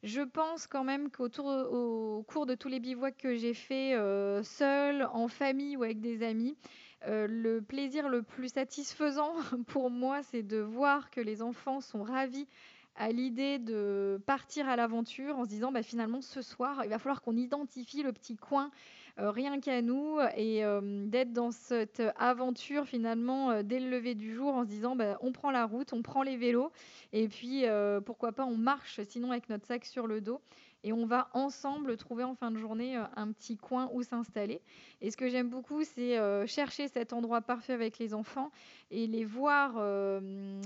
Je 0.04 0.22
pense 0.22 0.66
quand 0.66 0.84
même 0.84 1.12
qu'au 1.12 1.30
au 1.40 2.24
cours 2.24 2.48
de 2.48 2.56
tous 2.56 2.68
les 2.68 2.80
bivouacs 2.80 3.18
que 3.18 3.36
j'ai 3.36 3.54
fait 3.54 3.94
euh, 3.96 4.42
seul, 4.42 5.08
en 5.14 5.28
famille 5.28 5.78
ou 5.78 5.84
avec 5.84 6.02
des 6.02 6.24
amis, 6.24 6.58
euh, 7.08 7.28
le 7.28 7.62
plaisir 7.62 8.10
le 8.10 8.24
plus 8.24 8.50
satisfaisant 8.50 9.34
pour 9.68 9.92
moi, 9.92 10.24
c'est 10.24 10.42
de 10.42 10.58
voir 10.58 11.12
que 11.12 11.22
les 11.22 11.44
enfants 11.44 11.82
sont 11.82 12.02
ravis 12.02 12.48
à 12.96 13.12
l'idée 13.12 13.60
de 13.60 14.20
partir 14.26 14.68
à 14.68 14.76
l'aventure 14.76 15.38
en 15.38 15.46
se 15.46 15.50
disant 15.50 15.72
bah, 15.72 15.84
finalement 15.84 16.22
ce 16.22 16.42
soir, 16.42 16.82
il 16.84 16.90
va 16.90 16.98
falloir 16.98 17.22
qu'on 17.22 17.38
identifie 17.38 18.02
le 18.02 18.12
petit 18.12 18.36
coin 18.36 18.72
rien 19.30 19.60
qu'à 19.60 19.82
nous 19.82 20.18
et 20.36 20.64
euh, 20.64 21.06
d'être 21.06 21.34
dans 21.34 21.52
cette 21.52 22.02
aventure 22.18 22.86
finalement 22.86 23.52
euh, 23.52 23.64
dès 23.64 23.80
le 23.80 23.90
lever 23.90 24.16
du 24.16 24.34
jour 24.34 24.54
en 24.54 24.64
se 24.64 24.70
disant 24.70 24.96
bah, 24.96 25.18
on 25.22 25.32
prend 25.32 25.52
la 25.52 25.66
route, 25.66 25.94
on 25.94 26.02
prend 26.02 26.24
les 26.24 26.38
vélos 26.38 26.72
et 27.14 27.28
puis 27.28 27.66
pourquoi 28.06 28.32
pas 28.32 28.46
on 28.46 28.58
marche 28.58 29.02
sinon 29.04 29.32
avec 29.32 29.50
notre 29.50 29.66
sac 29.66 29.86
sur 29.86 30.08
le 30.08 30.22
dos 30.22 30.42
et 30.84 30.94
on 30.94 31.06
va 31.06 31.30
ensemble 31.34 31.98
trouver 31.98 32.24
en 32.24 32.36
fin 32.36 32.52
de 32.52 32.58
journée 32.58 32.96
un 33.16 33.32
petit 33.32 33.58
coin 33.58 33.90
où 33.94 34.04
s'installer. 34.04 34.62
Et 35.02 35.12
ce 35.12 35.18
que 35.18 35.30
j'aime 35.30 35.50
beaucoup, 35.50 35.84
c'est 35.84 36.18
chercher 36.48 36.88
cet 36.88 37.14
endroit 37.14 37.42
parfait 37.42 37.74
avec 37.74 38.00
les 38.00 38.14
enfants 38.14 38.52
et 38.90 39.08
les 39.08 39.26
voir 39.26 39.82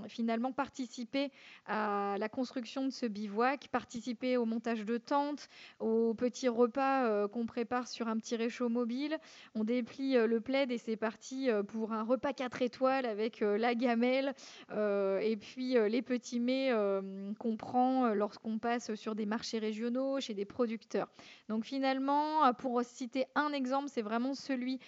finalement 0.07 0.51
participer 0.51 1.31
à 1.65 2.15
la 2.17 2.29
construction 2.29 2.85
de 2.85 2.89
ce 2.89 3.05
bivouac, 3.05 3.67
participer 3.71 4.37
au 4.37 4.45
montage 4.45 4.85
de 4.85 4.97
tentes, 4.97 5.49
aux 5.79 6.13
petits 6.13 6.47
repas 6.47 7.27
qu'on 7.27 7.45
prépare 7.45 7.87
sur 7.87 8.07
un 8.07 8.17
petit 8.17 8.35
réchaud 8.35 8.69
mobile. 8.69 9.17
On 9.53 9.63
déplie 9.63 10.17
euh, 10.17 10.27
le 10.27 10.39
plaid 10.39 10.71
et 10.71 10.77
c'est 10.77 10.95
parti 10.95 11.49
euh, 11.49 11.63
pour 11.63 11.93
un 11.93 12.03
repas 12.03 12.33
4 12.33 12.61
étoiles 12.61 13.05
avec 13.05 13.41
euh, 13.41 13.57
la 13.57 13.75
gamelle 13.75 14.33
et 14.71 15.37
puis 15.37 15.75
les 15.89 16.01
petits 16.01 16.39
mets 16.39 16.71
qu'on 17.39 17.57
prend 17.57 18.13
lorsqu'on 18.13 18.57
passe 18.57 18.93
sur 18.95 19.15
des 19.15 19.25
marchés 19.25 19.59
régionaux, 19.59 20.04
chez 20.19 20.33
des 20.33 20.45
producteurs. 20.45 21.07
Donc 21.49 21.65
finalement, 21.65 22.53
pour 22.53 22.81
citer 22.83 23.25
un 23.35 23.51
exemple, 23.51 23.89
c'est 23.89 24.01
vraiment 24.01 24.33
celui 24.33 24.79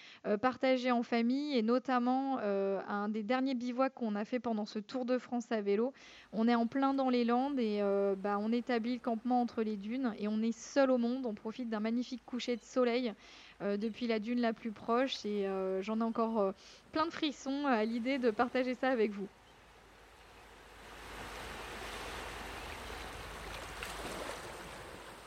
partagé 0.42 0.92
en 0.92 1.04
famille 1.04 1.58
et 1.58 1.62
notamment 1.62 2.40
un 2.40 3.10
des 3.10 3.24
derniers 3.24 3.56
bivouacs 3.56 3.94
qu'on 3.94 4.16
a 4.16 4.26
fait 4.26 4.40
pendant 4.40 4.66
ce 4.66 4.80
Tour 4.80 5.06
de 5.06 5.18
France 5.18 5.52
à 5.52 5.62
vélo. 5.62 5.94
On 6.34 6.48
est 6.48 6.56
en 6.56 6.68
plein 6.68 6.94
dans 6.94 7.10
les 7.10 7.26
Landes 7.26 7.60
et 7.60 7.82
bah, 8.18 8.38
on 8.40 8.52
établit 8.52 8.96
le 8.96 9.00
campement 9.00 9.42
entre 9.42 9.62
les 9.62 9.78
dunes 9.78 10.14
et 10.18 10.28
on 10.28 10.42
est 10.42 10.58
seul 10.58 10.92
au 10.92 10.98
monde. 10.98 11.26
On 11.26 11.34
profite 11.34 11.70
d'un 11.70 11.80
magnifique 11.80 12.24
coucher 12.26 12.56
de 12.56 12.64
soleil 12.64 13.14
euh, 13.62 13.76
depuis 13.76 14.06
la 14.06 14.20
dune 14.20 14.40
la 14.40 14.54
plus 14.54 14.72
proche 14.72 15.26
et 15.26 15.48
euh, 15.48 15.82
j'en 15.82 16.00
ai 16.00 16.04
encore 16.04 16.40
euh, 16.40 16.52
plein 16.92 17.08
de 17.08 17.12
frissons 17.12 17.66
à 17.66 17.84
l'idée 17.86 18.20
de 18.20 18.30
partager 18.30 18.76
ça 18.76 18.90
avec 18.90 19.12
vous. 19.12 19.28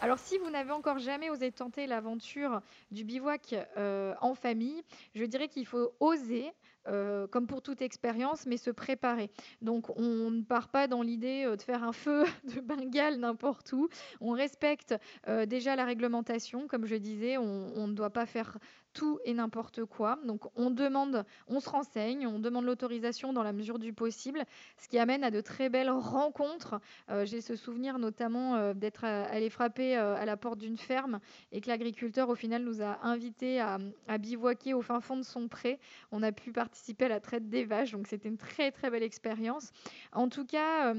Alors 0.00 0.18
si 0.18 0.38
vous 0.38 0.50
n'avez 0.50 0.72
encore 0.72 0.98
jamais 0.98 1.30
osé 1.30 1.52
tenter 1.52 1.86
l'aventure 1.86 2.62
du 2.90 3.04
bivouac 3.04 3.54
en 3.76 4.34
famille, 4.34 4.82
je 5.14 5.24
dirais 5.24 5.48
qu'il 5.48 5.66
faut 5.66 5.92
oser, 6.00 6.52
euh, 6.88 7.26
comme 7.26 7.46
pour 7.46 7.60
toute 7.60 7.82
expérience, 7.82 8.46
mais 8.46 8.56
se 8.56 8.70
préparer. 8.70 9.30
Donc 9.60 9.90
on 9.98 10.30
ne 10.30 10.42
part 10.42 10.68
pas 10.68 10.86
dans 10.88 11.02
l'idée 11.02 11.44
euh, 11.44 11.54
de 11.54 11.60
faire 11.60 11.84
un 11.84 11.92
feu 11.92 12.24
de 12.54 12.60
Bengale 12.60 13.18
n'importe 13.18 13.72
où. 13.74 13.90
On 14.22 14.30
respecte 14.30 14.94
euh, 15.28 15.44
déjà 15.44 15.76
la 15.76 15.84
réglementation, 15.84 16.66
comme 16.68 16.86
je 16.86 16.96
disais, 16.96 17.36
on 17.36 17.86
ne 17.86 17.92
doit 17.92 18.10
pas 18.10 18.24
faire 18.24 18.56
tout 18.92 19.18
et 19.24 19.34
n'importe 19.34 19.84
quoi. 19.84 20.18
Donc 20.24 20.42
on 20.56 20.70
demande, 20.70 21.24
on 21.48 21.60
se 21.60 21.68
renseigne, 21.68 22.26
on 22.26 22.38
demande 22.38 22.64
l'autorisation 22.64 23.32
dans 23.32 23.42
la 23.42 23.52
mesure 23.52 23.78
du 23.78 23.92
possible, 23.92 24.44
ce 24.78 24.88
qui 24.88 24.98
amène 24.98 25.24
à 25.24 25.30
de 25.30 25.40
très 25.40 25.68
belles 25.68 25.90
rencontres. 25.90 26.80
Euh, 27.10 27.24
j'ai 27.24 27.40
ce 27.40 27.56
souvenir 27.56 27.98
notamment 27.98 28.56
euh, 28.56 28.74
d'être 28.74 29.04
allé 29.04 29.50
frapper 29.50 29.96
euh, 29.96 30.16
à 30.16 30.24
la 30.24 30.36
porte 30.36 30.58
d'une 30.58 30.76
ferme 30.76 31.20
et 31.52 31.60
que 31.60 31.68
l'agriculteur 31.68 32.28
au 32.28 32.34
final 32.34 32.62
nous 32.62 32.82
a 32.82 32.98
invités 33.04 33.60
à, 33.60 33.78
à, 34.08 34.18
bivouaquer 34.18 34.74
au 34.74 34.82
fin 34.82 35.00
fond 35.00 35.16
de 35.16 35.22
son 35.22 35.48
pré. 35.48 35.78
On 36.12 36.22
a 36.22 36.32
pu 36.32 36.52
participer 36.52 37.06
à 37.06 37.08
la 37.08 37.20
traite 37.20 37.48
des 37.48 37.64
vaches, 37.64 37.92
donc 37.92 38.06
c'était 38.06 38.28
une 38.28 38.38
très 38.38 38.70
très 38.70 38.90
belle 38.90 39.02
expérience. 39.02 39.72
En 40.12 40.28
tout 40.28 40.44
cas, 40.44 40.94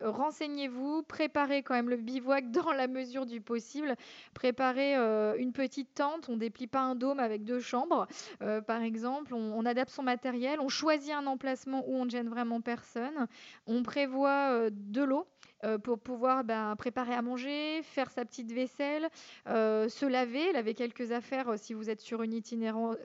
renseignez-vous, 0.00 1.02
préparez 1.02 1.62
quand 1.62 1.74
même 1.74 1.90
le 1.90 1.96
bivouac 1.96 2.50
dans 2.50 2.72
la 2.72 2.86
mesure 2.86 3.26
du 3.26 3.40
possible, 3.40 3.96
préparez 4.34 4.94
une 5.38 5.52
petite 5.52 5.94
tente, 5.94 6.28
on 6.28 6.36
déplie 6.36 6.66
pas 6.66 6.80
un 6.80 6.94
dôme 6.94 7.20
avec 7.20 7.31
avec 7.32 7.44
deux 7.44 7.60
chambres, 7.60 8.06
euh, 8.42 8.60
par 8.60 8.82
exemple. 8.82 9.34
On, 9.34 9.64
adapte 9.64 9.90
son 9.90 10.02
matériel, 10.02 10.60
on 10.60 10.68
choisit 10.68 11.12
un 11.12 11.26
emplacement 11.26 11.84
où 11.88 11.94
on 11.96 12.04
ne 12.04 12.10
gêne 12.10 12.28
vraiment 12.28 12.60
personne. 12.60 13.26
On 13.66 13.82
prévoit 13.82 14.50
euh, 14.52 14.70
de 14.72 15.02
l'eau. 15.02 15.26
Euh, 15.64 15.78
pour 15.78 16.00
pouvoir 16.00 16.42
ben, 16.42 16.74
préparer 16.74 17.14
à 17.14 17.22
manger, 17.22 17.82
faire 17.84 18.10
sa 18.10 18.24
petite 18.24 18.50
vaisselle, 18.50 19.08
se 19.46 20.04
laver, 20.06 20.50
laver 20.50 20.74
quelques 20.74 21.12
affaires 21.12 21.56
si 21.56 21.72
vous 21.72 21.88
êtes 21.88 22.00
sur 22.00 22.24
une 22.24 22.32
itinérance, 22.32 22.96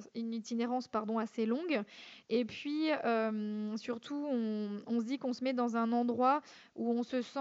assez 1.21 1.45
longue. 1.45 1.83
Et 2.29 2.45
puis, 2.45 2.89
surtout, 3.75 4.25
on, 4.27 4.99
se 4.99 5.05
dit 5.05 5.19
qu'on 5.19 5.33
se 5.33 5.43
met 5.43 5.53
dans 5.53 5.77
un 5.77 5.91
endroit 5.91 6.41
où 6.75 6.89
on 6.89 7.03
se 7.03 7.21
sent 7.21 7.39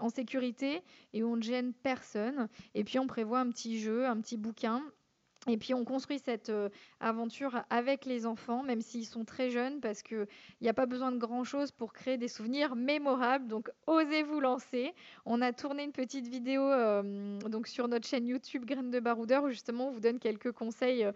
en 0.00 0.08
sécurité 0.08 0.82
et 1.12 1.22
où 1.22 1.34
on 1.34 1.36
ne 1.36 1.42
gêne 1.42 1.74
personne. 1.74 2.48
Et 2.74 2.84
puis, 2.84 2.98
on 2.98 3.06
prévoit 3.06 3.40
un 3.40 3.50
petit 3.50 3.78
jeu, 3.78 4.06
un 4.06 4.18
petit 4.18 4.38
bouquin 4.38 4.82
et 5.46 5.58
puis 5.58 5.74
on 5.74 5.84
construit 5.84 6.18
cette 6.18 6.48
euh, 6.48 6.68
aventure 7.00 7.62
avec 7.68 8.06
les 8.06 8.24
enfants, 8.24 8.62
même 8.62 8.80
s'ils 8.80 9.04
sont 9.04 9.24
très 9.24 9.50
jeunes, 9.50 9.80
parce 9.80 10.02
qu'il 10.02 10.26
n'y 10.62 10.68
a 10.68 10.74
pas 10.74 10.86
besoin 10.86 11.12
de 11.12 11.18
grand-chose 11.18 11.70
pour 11.70 11.92
créer 11.92 12.16
des 12.16 12.28
souvenirs 12.28 12.76
mémorables. 12.76 13.46
Donc 13.46 13.70
osez 13.86 14.22
vous 14.22 14.40
lancer. 14.40 14.94
On 15.26 15.42
a 15.42 15.52
tourné 15.52 15.84
une 15.84 15.92
petite 15.92 16.28
vidéo 16.28 16.62
euh, 16.62 17.38
donc 17.40 17.66
sur 17.66 17.88
notre 17.88 18.06
chaîne 18.08 18.26
YouTube 18.26 18.64
Graines 18.64 18.90
de 18.90 19.00
Baroudeur, 19.00 19.44
où 19.44 19.50
justement 19.50 19.88
on 19.88 19.90
vous 19.90 20.00
donne 20.00 20.18
quelques 20.18 20.52
conseils 20.52 21.06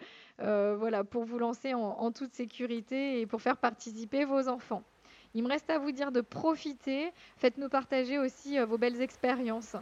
euh, 0.40 0.76
voilà, 0.78 1.04
pour 1.04 1.24
vous 1.24 1.38
lancer 1.38 1.72
en, 1.72 1.80
en, 1.80 2.12
toute 2.12 2.34
sécurité 2.34 3.20
et 3.20 3.26
pour 3.26 3.40
faire 3.40 3.56
participer 3.56 4.24
vos 4.24 4.48
enfants. 4.48 4.82
Il 5.34 5.42
me 5.42 5.48
reste 5.48 5.70
à 5.70 5.78
vous 5.78 5.92
dire 5.92 6.12
de 6.12 6.20
profiter. 6.20 7.10
Faites-nous 7.36 7.68
partager 7.68 8.18
aussi 8.18 8.58
vos 8.60 8.78
belles 8.78 9.00
expériences. 9.00 9.76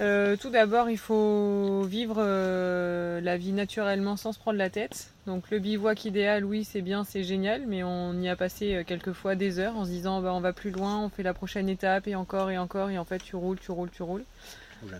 Euh, 0.00 0.36
tout 0.36 0.50
d'abord, 0.50 0.90
il 0.90 0.98
faut 0.98 1.82
vivre 1.82 2.16
euh, 2.18 3.20
la 3.20 3.36
vie 3.36 3.52
naturellement 3.52 4.16
sans 4.16 4.32
se 4.32 4.38
prendre 4.38 4.58
la 4.58 4.70
tête. 4.70 5.12
Donc 5.26 5.50
le 5.50 5.58
bivouac 5.58 6.04
idéal, 6.04 6.44
oui, 6.44 6.64
c'est 6.64 6.80
bien, 6.82 7.04
c'est 7.04 7.22
génial, 7.22 7.64
mais 7.66 7.82
on 7.82 8.14
y 8.20 8.28
a 8.28 8.36
passé 8.36 8.74
euh, 8.74 8.84
quelques 8.84 9.12
fois 9.12 9.34
des 9.34 9.58
heures 9.58 9.76
en 9.76 9.84
se 9.84 9.90
disant 9.90 10.20
bah, 10.20 10.32
on 10.34 10.40
va 10.40 10.52
plus 10.52 10.70
loin, 10.70 10.98
on 10.98 11.08
fait 11.08 11.22
la 11.22 11.34
prochaine 11.34 11.68
étape 11.68 12.08
et 12.08 12.14
encore 12.14 12.50
et 12.50 12.58
encore, 12.58 12.90
et 12.90 12.98
en 12.98 13.04
fait 13.04 13.22
tu 13.22 13.36
roules, 13.36 13.58
tu 13.58 13.70
roules, 13.70 13.90
tu 13.90 14.02
roules. 14.02 14.24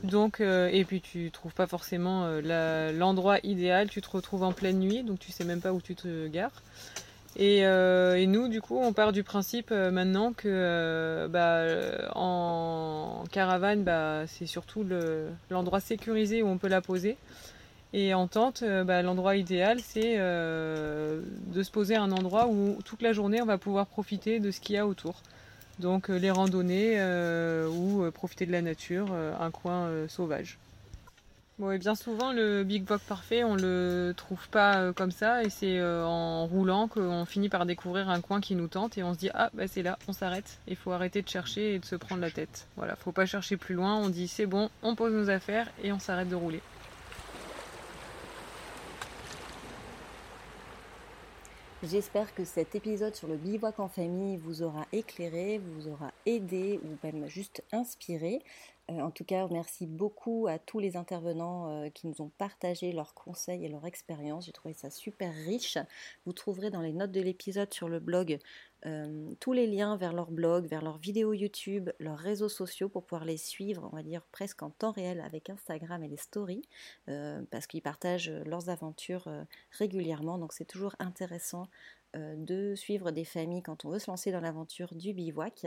Donc 0.05 0.39
et 0.41 0.85
puis 0.85 1.01
tu 1.01 1.33
trouves 1.33 1.55
pas 1.55 1.67
forcément 1.67 2.29
l'endroit 2.41 3.39
idéal, 3.43 3.91
tu 3.91 4.01
te 4.01 4.09
retrouves 4.09 4.45
en 4.45 4.53
pleine 4.53 4.79
nuit, 4.79 5.03
donc 5.03 5.19
tu 5.19 5.33
sais 5.33 5.43
même 5.43 5.61
pas 5.61 5.73
où 5.73 5.81
tu 5.81 5.97
te 5.97 6.29
gares. 6.29 6.63
Euh, 7.41 8.15
et, 8.15 8.27
nous, 8.27 8.49
du 8.49 8.61
coup, 8.61 8.79
on 8.79 8.93
part 8.93 9.13
du 9.13 9.23
principe 9.23 9.71
euh, 9.73 9.91
maintenant 9.91 10.33
que 10.33 10.49
euh, 10.49 11.29
bah, 11.29 12.11
en 12.15 13.25
caravane, 13.31 13.83
bah, 13.83 14.27
c'est 14.27 14.47
surtout 14.47 14.87
l'endroit 15.51 15.81
sécurisé 15.81 16.43
où 16.43 16.49
on 16.49 16.59
peut 16.59 16.69
la 16.69 16.81
poser. 16.81 17.17
Et 17.95 18.15
en 18.15 18.27
tente, 18.27 18.65
bah, 18.65 19.03
l'endroit 19.03 19.37
idéal, 19.37 19.81
c'est 19.81 20.17
de 20.17 21.63
se 21.63 21.71
poser 21.71 21.95
à 21.95 22.03
un 22.03 22.11
endroit 22.11 22.49
où 22.49 22.79
toute 22.85 23.03
la 23.03 23.13
journée, 23.13 23.43
on 23.43 23.47
va 23.47 23.59
pouvoir 23.59 23.87
profiter 23.87 24.41
de 24.41 24.51
ce 24.51 24.61
qu'il 24.61 24.77
y 24.77 24.79
a 24.79 24.87
autour. 24.87 25.23
Donc 25.79 26.09
les 26.09 26.31
randonnées 26.31 26.99
ou 27.67 28.11
profiter 28.13 28.47
de 28.47 28.53
la 28.53 28.63
nature, 28.63 29.09
un 29.13 29.51
coin 29.51 29.91
sauvage 30.09 30.59
bien 31.79 31.95
souvent, 31.95 32.33
le 32.33 32.65
Big 32.65 32.85
Box 32.85 33.05
parfait, 33.05 33.45
on 33.45 33.55
le 33.55 34.13
trouve 34.17 34.49
pas 34.49 34.79
euh, 34.79 34.93
comme 34.93 35.11
ça, 35.13 35.45
et 35.45 35.51
c'est 35.51 35.79
euh, 35.79 36.05
en 36.05 36.47
roulant 36.47 36.89
qu'on 36.89 37.25
finit 37.25 37.49
par 37.49 37.67
découvrir 37.67 38.09
un 38.09 38.21
coin 38.21 38.41
qui 38.41 38.55
nous 38.55 38.69
tente, 38.69 38.99
et 38.99 39.03
on 39.03 39.15
se 39.15 39.19
dit 39.19 39.31
ah 39.35 39.51
bah 39.55 39.69
c'est 39.69 39.83
là, 39.83 39.99
on 40.09 40.13
s'arrête. 40.13 40.59
Il 40.67 40.77
faut 40.77 40.93
arrêter 40.93 41.23
de 41.23 41.29
chercher 41.29 41.75
et 41.75 41.79
de 41.79 41.85
se 41.85 41.95
prendre 41.95 42.21
la 42.21 42.31
tête. 42.31 42.67
Voilà, 42.77 42.97
faut 42.97 43.13
pas 43.13 43.27
chercher 43.27 43.57
plus 43.57 43.75
loin. 43.75 43.97
On 43.97 44.09
dit 44.09 44.29
c'est 44.29 44.47
bon, 44.47 44.71
on 44.83 44.95
pose 44.95 45.13
nos 45.13 45.31
affaires 45.31 45.71
et 45.83 45.93
on 45.93 45.99
s'arrête 45.99 46.29
de 46.29 46.37
rouler. 46.37 46.61
J'espère 51.85 52.33
que 52.33 52.45
cet 52.45 52.77
épisode 52.77 53.17
sur 53.17 53.27
le 53.27 53.37
bivouac 53.37 53.81
en 53.81 53.89
famille 53.89 54.37
vous 54.37 54.63
aura 54.63 54.87
éclairé, 54.93 55.59
vous 55.59 55.89
aura 55.89 56.13
aidé 56.27 56.79
ou 56.85 56.97
même 57.05 57.29
juste 57.29 57.65
inspiré. 57.73 58.41
Euh, 58.93 59.03
en 59.03 59.11
tout 59.11 59.25
cas, 59.25 59.47
merci 59.51 59.87
beaucoup 59.87 60.47
à 60.49 60.59
tous 60.59 60.79
les 60.79 60.97
intervenants 60.97 61.69
euh, 61.69 61.89
qui 61.91 62.07
nous 62.07 62.21
ont 62.21 62.31
partagé 62.39 62.93
leurs 62.93 63.15
conseils 63.15 63.65
et 63.65 63.69
leurs 63.69 63.87
expériences. 63.87 64.47
J'ai 64.47 64.53
trouvé 64.53 64.75
ça 64.75 64.91
super 64.91 65.33
riche. 65.33 65.79
Vous 66.27 66.33
trouverez 66.33 66.71
dans 66.71 66.81
les 66.81 66.93
notes 66.93 67.13
de 67.13 67.21
l'épisode 67.21 67.73
sur 67.73 67.89
le 67.89 68.01
blog 68.01 68.39
euh, 68.85 69.33
tous 69.39 69.53
les 69.53 69.67
liens 69.67 69.97
vers 69.97 70.13
leur 70.13 70.31
blog, 70.31 70.67
vers 70.67 70.83
leurs 70.83 70.99
vidéos 70.99 71.33
YouTube, 71.33 71.91
leurs 72.01 72.19
réseaux 72.19 72.49
sociaux 72.49 72.89
pour 72.89 73.05
pouvoir 73.05 73.25
les 73.25 73.37
suivre, 73.37 73.89
on 73.93 73.97
va 73.97 74.03
dire 74.03 74.23
presque 74.33 74.63
en 74.63 74.71
temps 74.71 74.91
réel 74.91 75.21
avec 75.21 75.51
Instagram 75.51 76.03
et 76.03 76.09
les 76.09 76.17
stories, 76.17 76.65
parce 77.07 77.69
qu'ils 77.69 77.83
partagent 77.83 78.33
leurs 78.45 78.71
aventures 78.71 79.29
régulièrement. 79.71 80.37
Donc 80.37 80.53
c'est 80.53 80.65
toujours 80.65 80.97
intéressant 80.99 81.69
de 82.15 82.75
suivre 82.75 83.13
des 83.13 83.25
familles 83.25 83.63
quand 83.63 83.85
on 83.85 83.91
veut 83.91 84.01
se 84.01 84.11
lancer 84.11 84.33
dans 84.33 84.41
l'aventure 84.41 84.97
du 84.97 85.13
bivouac. 85.13 85.65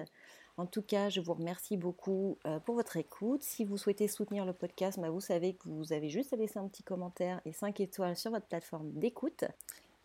En 0.57 0.65
tout 0.65 0.81
cas, 0.81 1.09
je 1.09 1.19
vous 1.19 1.33
remercie 1.33 1.75
beaucoup 1.75 2.37
euh, 2.45 2.59
pour 2.59 2.75
votre 2.75 2.95
écoute. 2.95 3.43
Si 3.43 3.65
vous 3.65 3.77
souhaitez 3.77 4.07
soutenir 4.07 4.45
le 4.45 4.53
podcast, 4.53 4.99
bah, 4.99 5.09
vous 5.09 5.19
savez 5.19 5.53
que 5.53 5.67
vous 5.67 5.91
avez 5.91 6.09
juste 6.09 6.31
à 6.31 6.37
laisser 6.37 6.59
un 6.59 6.67
petit 6.67 6.83
commentaire 6.83 7.41
et 7.45 7.51
5 7.51 7.81
étoiles 7.81 8.15
sur 8.15 8.31
votre 8.31 8.45
plateforme 8.45 8.91
d'écoute. 8.93 9.43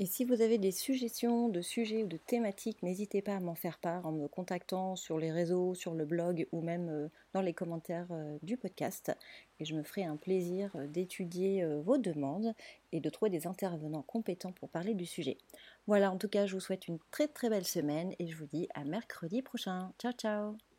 Et 0.01 0.07
si 0.07 0.25
vous 0.25 0.41
avez 0.41 0.57
des 0.57 0.71
suggestions 0.71 1.51
de 1.51 1.61
sujets 1.61 2.03
ou 2.03 2.07
de 2.07 2.17
thématiques, 2.17 2.83
n'hésitez 2.83 3.21
pas 3.21 3.37
à 3.37 3.41
m'en 3.41 3.55
faire 3.55 3.77
part 3.77 4.07
en 4.07 4.13
me 4.13 4.29
contactant 4.29 4.97
sur 4.97 5.19
les 5.19 5.31
réseaux, 5.31 5.75
sur 5.75 5.93
le 5.93 6.07
blog 6.07 6.47
ou 6.53 6.63
même 6.63 6.89
euh, 6.89 7.09
dans 7.35 7.43
les 7.43 7.53
commentaires 7.53 8.07
euh, 8.11 8.39
du 8.43 8.57
podcast. 8.57 9.13
Et 9.59 9.67
je 9.67 9.75
me 9.75 9.83
ferai 9.83 10.05
un 10.05 10.17
plaisir 10.17 10.71
euh, 10.75 10.87
d'étudier 10.87 11.67
vos 11.85 11.99
demandes 11.99 12.55
et 12.93 13.01
de 13.01 13.11
trouver 13.11 13.31
des 13.31 13.47
intervenants 13.47 14.01
compétents 14.01 14.53
pour 14.53 14.71
parler 14.71 14.95
du 14.95 15.05
sujet. 15.05 15.37
Voilà, 15.87 16.11
en 16.11 16.17
tout 16.17 16.29
cas, 16.29 16.47
je 16.47 16.55
vous 16.55 16.61
souhaite 16.61 16.89
une 16.89 16.99
très 17.11 17.29
très 17.29 17.51
belle 17.51 17.67
semaine 17.67 18.15
et 18.19 18.27
je 18.27 18.37
vous 18.39 18.47
dis 18.47 18.69
à 18.73 18.85
mercredi 18.85 19.43
prochain. 19.43 19.93
Ciao 19.99 20.13
ciao 20.13 20.70